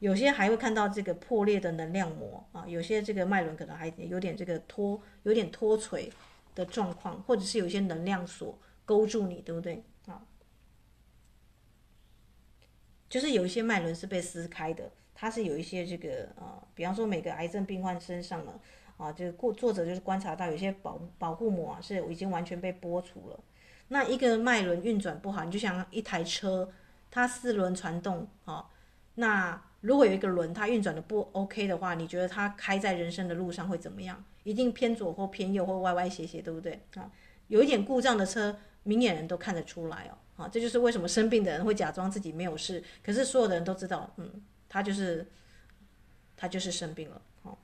[0.00, 6.12] 有些还会看到这个破裂的能量膜啊，有些这个脉轮可能还有点这个脱有点脱垂
[6.54, 9.82] 的状况，或者是有些能量锁勾住你，对不对？
[13.12, 18.58] 就是有一些脉轮是被撕开的，它是有一些这个呃，比方说每个癌症病患身上呢，
[18.96, 23.38] 啊，就是过作者就是观察到有些保保护膜啊是已经完全被剥除了。
[23.88, 26.72] 那一个脉轮运转不好，你就像一台车，
[27.10, 28.66] 它四轮传动啊，
[29.16, 34.24] 那如果有一个轮它运转的不 OK 的话，你觉得它开在人生的路上会怎么样？
[34.44, 37.12] 一定偏左或偏右或歪歪斜斜，对不对啊？
[37.48, 40.16] 有一点故障的车，明眼人都看得出来哦。
[40.48, 45.26] 这就是为什么生病的人会假装自己没有事，可是所有的人都知道，嗯，他就是
[46.36, 47.22] 他就是生病了。
[47.42, 47.58] 好，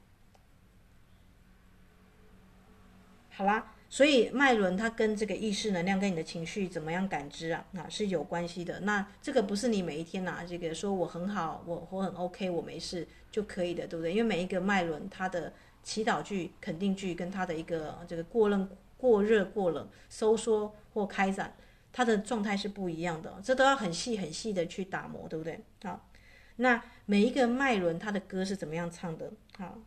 [3.30, 8.80] 好啦，所以脉轮它跟这个意识能量跟你的情绪怎么样感知啊，啊是有关系的。
[8.80, 14.12] 那这个不是你每一天拿这个说我很好，我我很 OK，我没事就可以的，对不对？
[14.12, 15.52] 因为每一个脉轮它的
[15.82, 21.54] 祈祷句、肯定句跟它的一个这个过冷、过热、过冷、收缩或开展。
[21.92, 25.64] 它的状态是不一样的，这都要很细很细的去打磨，对不对？
[25.82, 26.08] 好，
[26.56, 29.32] 那每一个脉轮它的歌是怎么样唱的？
[29.56, 29.78] 好，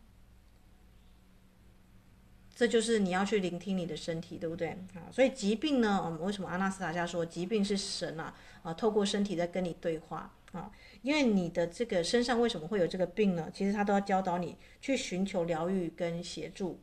[2.53, 4.69] 这就是你要去聆听你的身体，对不对？
[4.95, 8.33] 啊，所以疾病呢，我们为什么阿纳斯塔加说疾病是神啊？
[8.63, 10.69] 啊，透过身体在跟你对话啊，
[11.01, 13.49] 因为你的这个身上为什么会有这个病呢？
[13.53, 16.79] 其实他都要教导你去寻求疗愈跟协助，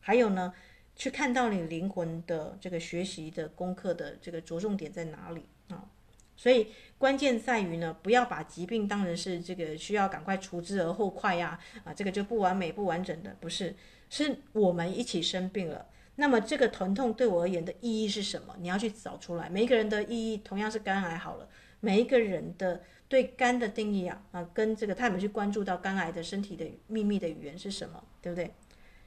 [0.00, 0.54] 还有呢。
[1.00, 5.88] 去看到你灵魂的这个学习的功课的这个着重点在哪里啊？
[6.36, 6.66] 所以
[6.98, 13.74] 关键在于呢，不要把疾病当成是这个需要赶快除之而后快呀啊，这个就不完美不完整的，不是，
[14.10, 15.86] 是我们一起生病了。
[16.16, 18.54] 那么这个疼痛对我而言的意义是什么？
[18.60, 19.48] 你要去找出来。
[19.48, 21.48] 每一个人的意义同样是肝癌好了，
[21.80, 28.52] 每一个人的对肝的定义啊啊，跟这个他有没有去关注到肝癌的身体的秘密的语言是什么，对不对？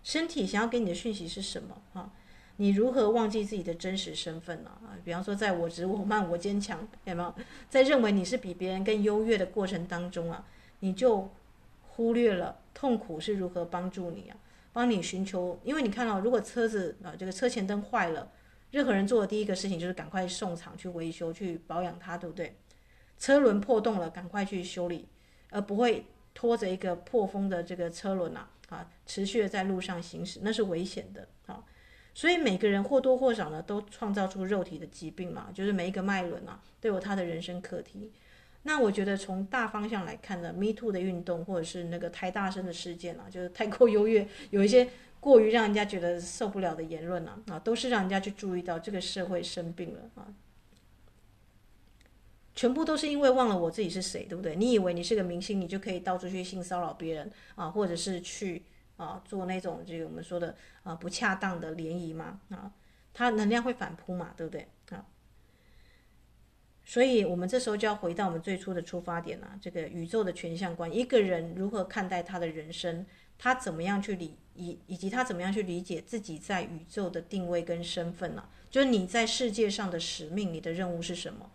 [0.04, 2.12] 身体想要给你的讯息是什么啊？
[2.58, 4.70] 你如何忘记自己的真实身份呢？
[4.84, 7.34] 啊，比方说，在我执我慢我坚强，有没有？
[7.70, 10.46] 在认为你是比别人更优越的过程当中啊，
[10.82, 11.30] 你就
[11.82, 14.38] 忽略了痛苦是如何帮助你啊，
[14.72, 15.60] 帮你寻求。
[15.64, 18.30] 因为你看到，如果车子啊，这个车前灯坏了，
[18.70, 22.56] 任何人做的第一个事情就是赶快送厂去维修、去保养它，对不对？
[23.18, 25.08] 车轮破洞了，赶快去修理，
[25.50, 31.64] 而不会拖着一个破风的这个车轮啊啊，持续的在路上行驶，那是危险的啊。
[32.16, 38.12] 所以每个人或多或少呢，都创造出肉体的疾病嘛，就是每一个脉轮啊，都有他的人生课题。
[38.64, 44.88] 那我觉得从大方向来看呢，Me Too 的运动，或者是那个太大声的事件啊，就是太过优越，有一些
[45.20, 50.28] 过于让人家觉得受不了的言论啊，啊，都是让人家去注意到这个社会生病了啊。
[52.56, 54.56] 全部都是因为忘了我自己是谁，对不对？
[54.56, 58.64] 你以为你是个明星，你就可以到处去性骚扰别人啊，或者是去。
[58.96, 62.72] 啊，做那种这个我们说的啊不恰当的联谊嘛，啊，
[63.12, 65.04] 它能量会反扑嘛，对不对啊？
[66.86, 73.04] 所以，我们这时候就要回到我们最初的出发点啊，这个宇宙的全相观，一个人如何看待他的人生，
[73.40, 78.48] 他怎么样去理以以及他怎么样去理解自己在宇宙的定位跟身份呢？
[78.70, 81.50] 就是你在世界上的使命，你的任务是什么？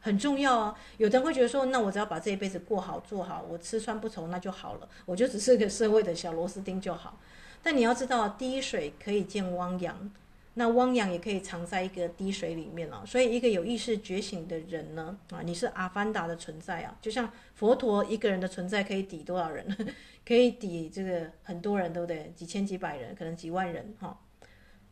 [0.00, 0.74] 很重要啊！
[0.96, 7.20] 有的人会觉得说，那我只要把这一辈子过好做好，我吃穿不愁那就好了，我就只是个社会的小螺丝钉就好。
[7.62, 10.10] 但你要知道，滴水可以见汪洋，
[10.54, 13.02] 那汪洋也可以藏在一个滴水里面哦。
[13.06, 19.94] 所以，一个有意识觉醒的人呢，啊，你是阿凡达的存在啊，就像佛陀一个人的存在可以抵多少人？
[20.26, 22.32] 可以抵这个很多人，对不对？
[22.34, 24.18] 几千几百人，可能几万人，哈。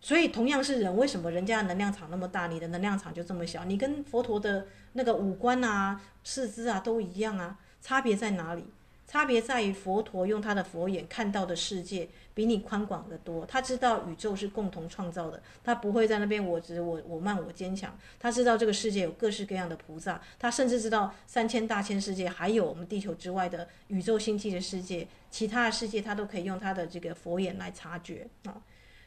[0.01, 3.65] 所以同样是人，为什么人家的能量场那么大，你的能量场就这么小？
[3.65, 8.65] 你跟佛陀的那个五官啊、四肢啊都一样啊，差别在哪里？
[9.09, 13.47] 差别在于佛陀用他的佛眼看到的世界比你宽广得多。
[13.47, 17.97] 他知道宇宙是共同创造的，他不会在那边我执我我慢我坚强。
[18.21, 28.61] 他知道这个世界有各式各样的菩萨，他甚至知道三千大千世界还有我们地球之外的宇宙星际的世界，其他的世界他都可以用他的这个佛眼来察觉啊。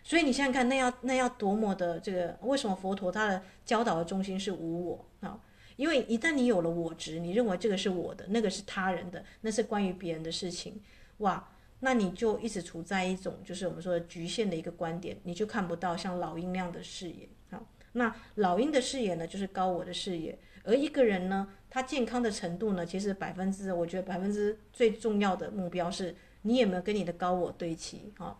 [0.04, 2.38] 所以你想想看，那要那要多么的这个？
[2.42, 5.40] 为什么佛陀他的教导的中心是无我啊？
[5.78, 10.82] 因为一旦你有了我执，你认为这个是我的，那个是他人的，那是关于别人的事情，
[11.20, 11.50] 哇，
[11.80, 17.62] 那你就一直处在一种就是我们说的局限的一个观点，你就看不到像老鹰那样的视野啊。
[17.94, 20.38] 那老鹰的视野呢，就是高我的视野。
[20.64, 28.38] 而一个人呢，他健康的程度呢，其实百分之，我觉得百分之最重要的目标是你有没有跟你的高我对齐啊？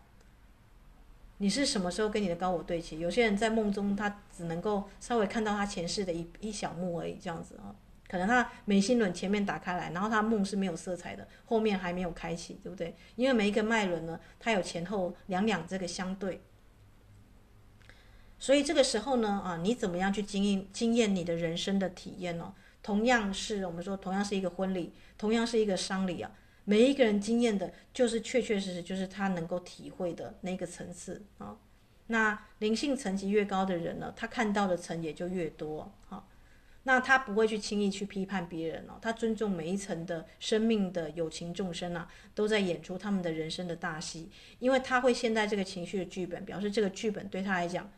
[1.42, 3.00] 你是什么时候跟你的高我对齐？
[3.00, 7.74] 有些人在梦中，他只能够稍微看到他前世的一一小幕而已，这样子啊，
[8.08, 12.94] 可能他眉心轮前面打开来，然后他梦是没有色彩的，后面还没有开启，对不对？
[13.16, 16.40] 因为每一个脉轮呢，它有前后两两这个相对，
[18.38, 22.54] 所以这个时候呢，啊，你怎么样去经验经验你的人生的体验呢？
[22.84, 26.30] 同样是我们说，同样是一个婚礼，同样是一个丧礼啊。
[26.64, 31.56] 每一个人经验的，就是确确实实就是他能够体会的那个层次啊。
[32.06, 36.24] 那灵性层级越高的人呢，他看到的层也就越多啊。
[36.84, 47.88] 那他不会去轻易去批判别人哦，他尊重每一层的生命的有情众生啊，都在演出他们的人生的大戏，因为他会现在这个情绪的剧本，表示这个剧本对他来讲。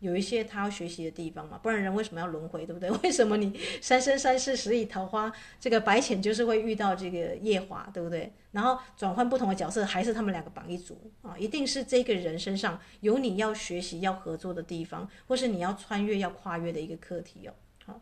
[0.00, 2.90] 有一些他要学习的地方嘛，不然人为什么要轮回，对不对？
[3.02, 5.30] 为什么你三生三世十里桃花，
[5.60, 8.32] 这个白浅就是会遇到这个夜华，对不对？
[8.52, 11.36] 然后转换不同的角色，还是他们两个绑一组啊？
[11.38, 17.52] 一定是这个人身上有你要学习、要合作的地方，或是你要穿越、要跨越的一个课题哦。
[17.84, 18.00] 好，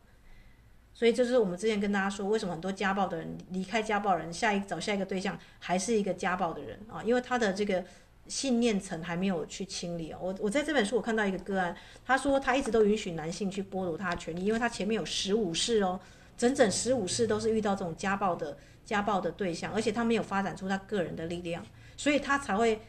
[0.94, 7.02] 所以这是我们之前跟大家说，为什么很多家暴的人离开家暴人，下一找下一个对象还是一个家暴的人啊？
[7.02, 7.84] 因为他的这个。
[8.28, 10.18] 信念层还没有去清理哦。
[10.20, 15.98] 我我在这本书我看到一个个案，他说他一直都允许男性去剥夺他的权利，因为他前面有十五世哦，
[16.36, 21.64] 整整十五世都是遇到这种家暴的家暴的对象，而且他没有发展出他个人的力量，
[21.96, 22.80] 所以他才会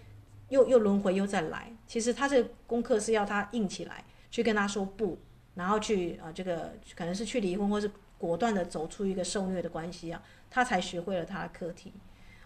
[0.50, 1.72] 又又轮回又再来。
[1.88, 5.18] 其实他这个功课是要他硬起来，去跟他说不，
[5.56, 11.94] 然后去啊、这个可能是去离婚，或是果断的走出一个受虐的关系啊，他才学会了他的课题。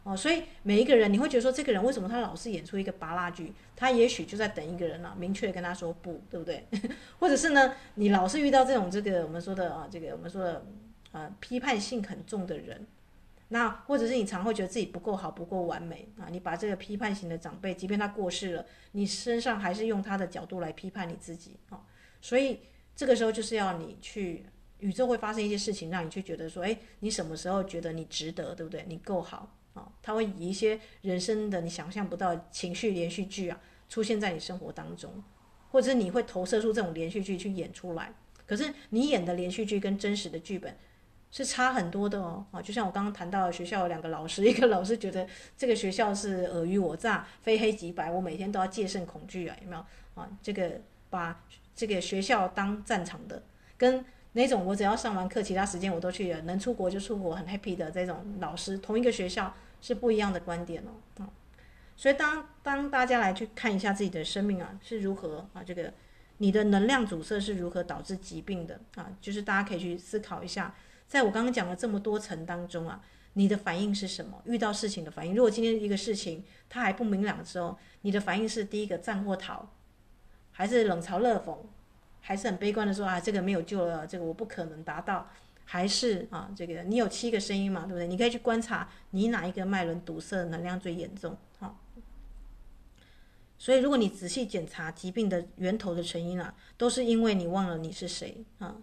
[0.04, 3.54] 哦，所以每一个人，你会觉得说，这个人为什么他老是演出一个芭乐剧？
[3.74, 6.68] 他也许就在等一个人啊，明确跟他说不，对不对？
[7.20, 10.66] 或者是呢，你老是遇到这种这个我们说的啊，这个我们说的
[11.14, 12.86] 啊，批判性很重的人，
[13.48, 21.80] 那或者是你常会觉得自己不够好、不够完美啊，你把这个批判型的长辈，即便他过世了，你身上还是用他的角度来批判你自己啊。
[22.20, 22.60] 所以
[22.94, 24.46] 这个时候就是要你去，
[24.80, 28.84] 宇宙会发生一些事情，让你去觉得说，哎，你什么时候觉得你值得，对不对？
[28.90, 29.56] 你够好。
[29.74, 33.60] 啊，它会以一些人生的你想象不到情绪连续剧啊
[33.90, 35.24] 出现在你生活当中，
[35.72, 38.14] 或者是你会投射出这种连续剧去演出来。
[38.46, 40.78] 可是你演的连续剧跟真实的剧本
[41.32, 50.30] 是差很多的哦，啊，就像我刚刚谈到学校有两个老师， 一个老师觉得这个学校是尔虞我诈、非黑即白，我每天都要戒慎恐惧啊，有没有啊？
[50.44, 51.44] 这个把
[51.74, 53.42] 这个学校当战场的，
[53.78, 61.30] 跟那种我只要上完课，其他时间我都去了，能出国就出国，很 happy 的这种老师，同一个学校是不一样的观点哦，啊，
[61.96, 65.94] 所以当当大家来去看一下自己的生命啊是如何啊这个。
[66.40, 69.08] 你的能量阻塞是如何导致疾病的啊？
[69.22, 70.76] 就是大家可以去思考一下，
[71.08, 73.02] 在我刚刚讲了这么多层当中啊，
[73.34, 74.42] 你的反应是什么？
[74.44, 79.70] 遇到事情的反应，如果今天一个事情它还不明朗的时候，你的反应是第一个战或逃，
[80.52, 81.56] 还是冷嘲热讽，
[82.26, 85.30] 还是很悲观的说啊，这个没有救了，这个我不可能达到，
[85.66, 88.08] 还是啊，这个你有七个声音嘛，对不对？
[88.08, 91.78] 你可以去观察你哪一个脉轮堵塞的能量最严重，好。
[93.58, 98.78] 所以，如果你仔细检查疾病的源头的成因啊，都是因为你忘了你是谁啊，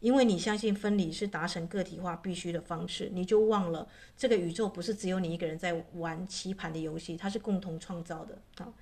[0.00, 3.88] 因为你相信分离是达成个体化必须的方式，你就忘了
[4.18, 8.72] 这个宇宙不是只有你一个人在玩棋盘的游戏，它是共同创造的啊。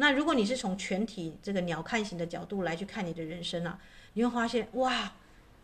[0.00, 3.78] 那如果你是从全体这个鸟瞰型的角度来去看你的人生啊，
[4.14, 5.12] 你会发现哇，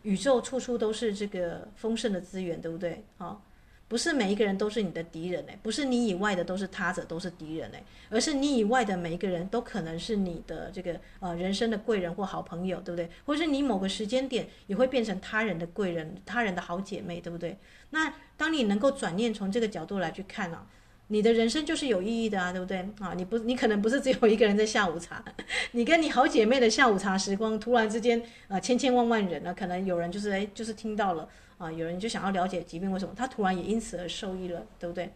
[0.03, 3.03] 宇宙处处都是这个丰盛的资源，对不对？
[3.17, 3.41] 啊。
[3.89, 13.09] 不是每一个人都是你的敌人哎，不是你以外的都是他者，都是敌人哎，而是你以外的每一个人都可能是你的这个呃人生的贵人或好朋友，对不对？
[13.25, 17.57] 或是你某个时间点也会变成他人的贵人、他人的好姐妹，对不对？
[17.91, 20.67] 那当你能够转念从这个角度来去看啊。
[21.09, 23.13] 你的人生就是有意义的啊，对不对啊？
[23.15, 25.23] 你不，你可能不是只有一个人在下午茶，
[25.71, 35.13] 你跟你好姐妹的下午茶时光，突然之间啊，千千万万人呢，可能有人就是哎，就是听到了啊，有人就想要了解疾病为什么，他突然也因此而受益了，对不对？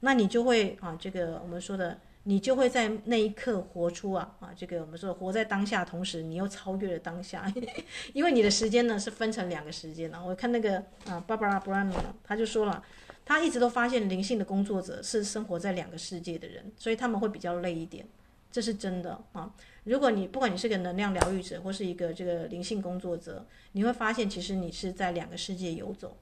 [0.00, 7.52] 那你就会啊，这个我们说的，你就会在那一刻活出啊啊，这个我们说活在当下，同时你又超越了当下，
[8.14, 10.18] 因为你的时间呢是分成两个时间呢。
[10.24, 11.92] 我看那个啊，Barbara b r a n
[12.24, 12.82] 他就说了。
[13.26, 18.06] 他一直都发现灵性的工作者是生活在两个世界的人，所以他们会比较累一点，
[18.50, 19.52] 这是真的啊。
[19.84, 26.16] 如果你不管你是个能量疗愈者或是一个这个灵性工作者，你会发现其实你是在两个世界游走。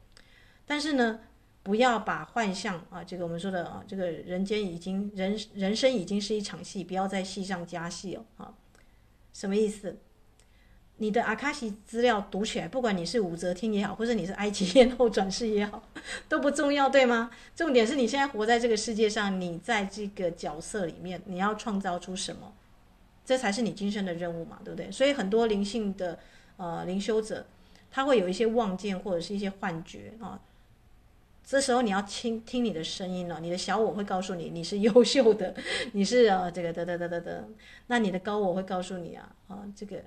[0.66, 1.20] 但是呢，
[1.62, 8.54] 不要把幻象啊，这个我们说的啊，这个人间已经人人生已经是一场戏，不要在戏上加戏哦啊。
[9.32, 9.98] 什么意思？
[11.04, 15.82] 你的阿卡西资料读起来，不管你是武则天也好，或者你是埃及艳后转世也好，
[16.30, 17.30] 都不重要，对吗？
[17.54, 22.54] 重点是你现在活在这个世界上，你在这个角色里面，你要创造出什么，
[23.22, 24.90] 这才是你今生的任务嘛，对不对？
[24.90, 26.18] 所以很多灵性的
[26.56, 27.44] 呃灵修者，
[27.90, 30.40] 他会有一些望见或者是一些幻觉啊，
[31.44, 35.54] 这时候你要听听你的声音了，你的小我会告诉你你是优秀的，
[35.92, 37.46] 你是啊这个得得得得得，
[37.88, 40.02] 那你的高我会告诉你啊啊这个。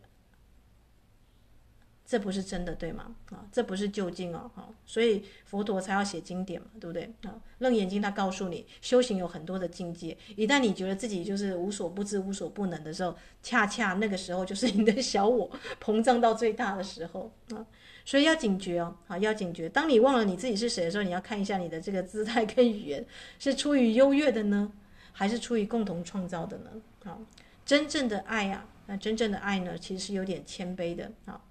[2.07, 3.13] 这不是真的，对吗？
[3.31, 7.03] 啊，这不是究竟哦，哈，所以佛陀才要写经典嘛，对不对？
[7.23, 15.51] 啊，楞严经他告诉你，修行有很多的境界，一旦你觉得自己就是无所不知、无所不能的时候，恰恰那个时候就是你的小我
[15.83, 17.67] 膨胀到最大的时候啊，
[18.05, 19.67] 所以要警觉哦，啊，要警觉。
[19.67, 23.05] 当你忘了你自己是谁的时候，你要看一下你的这个姿态跟语言
[23.37, 24.71] 是出于优越的呢，
[25.11, 26.71] 还是出于共同创造的呢？
[27.03, 27.19] 啊，
[27.65, 31.41] 真正的爱啊，那真正的爱呢，其实是有点谦卑的啊。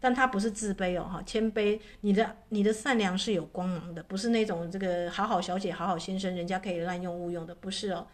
[0.00, 1.80] 但他不是自卑哦，哈，谦卑。
[2.02, 8.06] 你的你的善良是有光芒的，不是那种这个好好小姐、好好先生，人家可以滥用误用的，不是哦。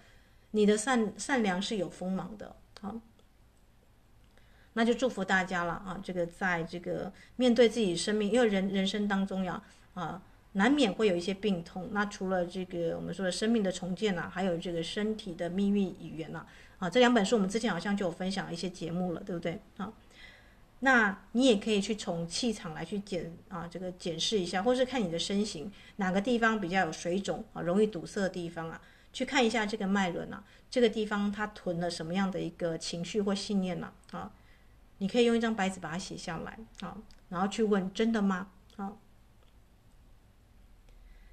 [0.53, 2.95] 你的善善良是有锋芒的，好。
[4.77, 6.01] 那就祝福大家了啊！
[6.03, 9.63] 这个在这个面对自己生命，因为人人生当中呀，
[9.95, 10.21] 啊，
[10.53, 11.91] 难免会有一些病痛。
[11.93, 16.45] 那除了这个我们说的生命的重建呐，还有这个身体的秘密语言呐，
[16.79, 19.61] 啊，这两本书我们之前好像就有分享一些节目了，对不对？
[19.77, 19.93] 啊。
[20.85, 28.79] 那你也可以去从气场来去检啊，这个检视一下，或是看你的身形哪个地方比较有水肿啊，容易堵塞的地方啊，
[29.11, 33.95] 去看一下这个脉轮啊，这个地方它囤了什么样的一个情绪或信念呢？
[34.11, 34.31] 啊，
[34.99, 36.99] 你可以用一张白纸把它写下来啊，
[37.31, 38.51] 然后去问真的吗？
[38.77, 38.93] 啊，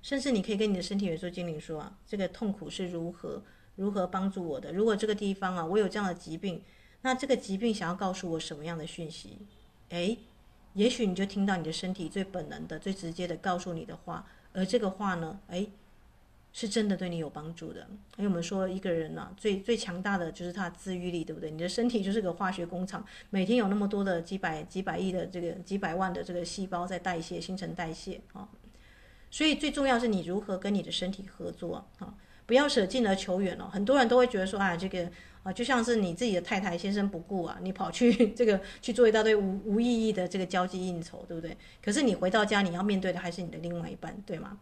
[0.02, 3.44] 甚至你可以跟你的身体元素精灵说啊，这个痛苦是如何
[3.76, 4.72] 如何帮助我的？
[4.72, 6.64] 如果这个地方啊，我有这样的疾病。
[7.04, 9.38] 那这个疾病想要告诉我什么样的讯息？
[9.90, 10.18] 诶，
[10.74, 15.70] 也许你就听到你的身体最本能的、最直接的告诉你的话，而这个话呢，诶，
[16.54, 17.88] 是真的对你有帮助的。
[18.18, 21.50] 因为我们说一个人呢、最最强大的就是他自愈力，对不对？
[21.50, 28.48] 你的身体就是个化学工厂，每天有那么多的几百几百亿的这个几百万的这个细胞在代谢、新陈代谢啊。
[29.30, 32.14] 所以最重要是你如何跟你的身体合作啊，
[32.52, 33.70] 不要舍近而求远哦。
[33.72, 35.10] 很多人都会觉得说，啊，这个
[35.42, 41.56] 啊，就像是你自己的太太先生不顾啊，你跑去这个去做一大堆无无意义的这个交际应酬，对不对？
[41.82, 44.60] 可是你回到家，你要面对的还是你的另外一半，对吗？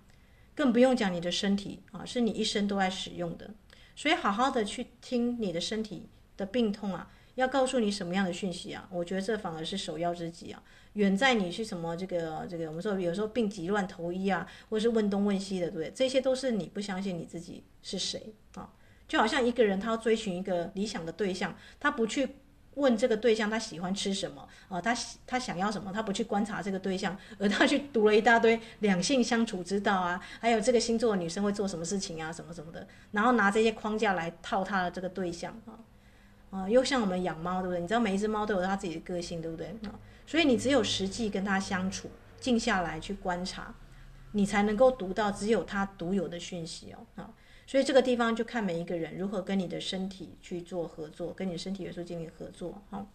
[0.54, 3.50] 更不用讲你的身体啊，是你一生都在使用的，
[3.96, 6.04] 所以好好的去听你的身体
[6.38, 8.88] 的病痛啊，要告诉你什么样的讯息啊？
[8.92, 10.62] 我觉得这反而是首要之急啊，
[10.94, 15.92] 远在你去什么这个这个，我们说有时候病急乱投医啊，或是问东问西的，对不对？
[15.96, 18.70] 这些都是你不相信你自己是谁啊？
[19.08, 22.28] 就好像一个人他要追寻一个理想的对象，他不去。
[22.76, 24.80] 问这个对象他喜欢吃什么啊？
[24.80, 24.96] 他
[25.28, 25.92] 他想要什么？
[25.92, 35.76] 他不去观察这个对象，而他去读了一大堆两性相处之道啊，还有这个星座的女生会做什么事情啊，什么什么的，然后拿这些框架来套他的这个对象啊
[36.52, 36.70] 啊！
[36.70, 37.82] 又像我们养猫，对不对？
[37.82, 40.00] 你知道每一只猫都有它自己的个性，对不对啊？
[40.26, 42.10] 所以你只有实际跟它相处，
[42.40, 43.74] 静下来去观察，
[44.32, 47.30] 你才能够读到只有它独有的讯息哦啊！
[47.70, 52.82] 所以这个地方就看每一个人如何跟你的身体去做合作，跟你的身体元素进行合作。
[52.90, 53.08] 好，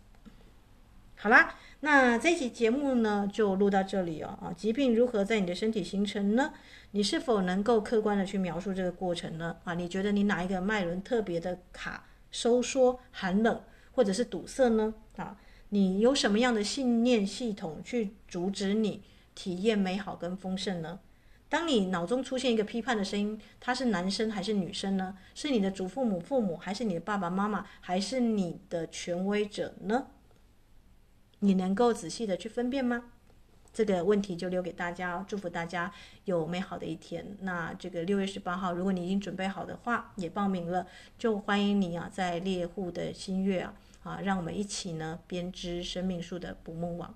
[1.16, 4.38] 好啦，那这期节目呢就录到这里哦。
[4.40, 6.54] 啊，疾病如何在你的身体形成呢？
[6.92, 9.56] 你是否能够客观的去描述这个过程呢？
[9.64, 14.94] 啊，你觉得你哪一个脉轮特别的卡、收缩、寒冷，或者是堵塞呢？
[15.16, 15.36] 啊，
[15.70, 19.02] 你有什么样的信念系统去阻止你
[19.34, 21.00] 体验美好跟丰盛呢？
[21.54, 25.16] 当你脑中出现一个批判的声音，他是男生还是女生呢？
[25.36, 30.08] 是你的祖父母、父母，还是你的爸爸妈妈，还是你的权威者呢？
[31.38, 33.04] 你能够仔细的去分辨吗？
[33.72, 35.92] 这个问题就留给大家，祝福大家
[36.24, 37.36] 有美好的一天。
[37.42, 47.14] 那这个六月十八号，如果你已经准备好的话，也报名了，就欢迎你啊，在猎户的新月啊，啊，让我们一起呢编织生命树的捕梦网。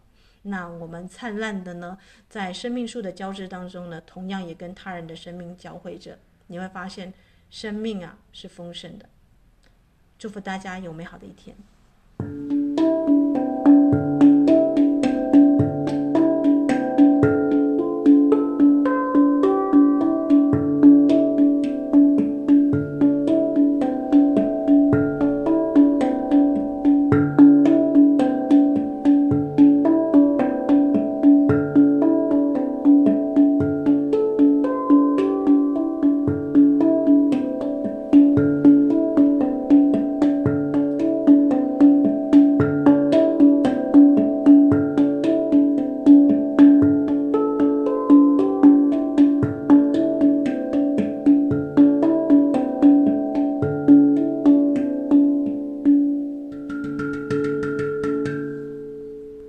[0.48, 6.18] 那我们灿烂的呢，在生命树的交织当中呢，同样也跟他人的生命交汇着。
[6.46, 7.12] 你会发现，
[7.50, 9.08] 生命啊是丰盛的。
[10.18, 12.67] 祝福大家有美好的一天。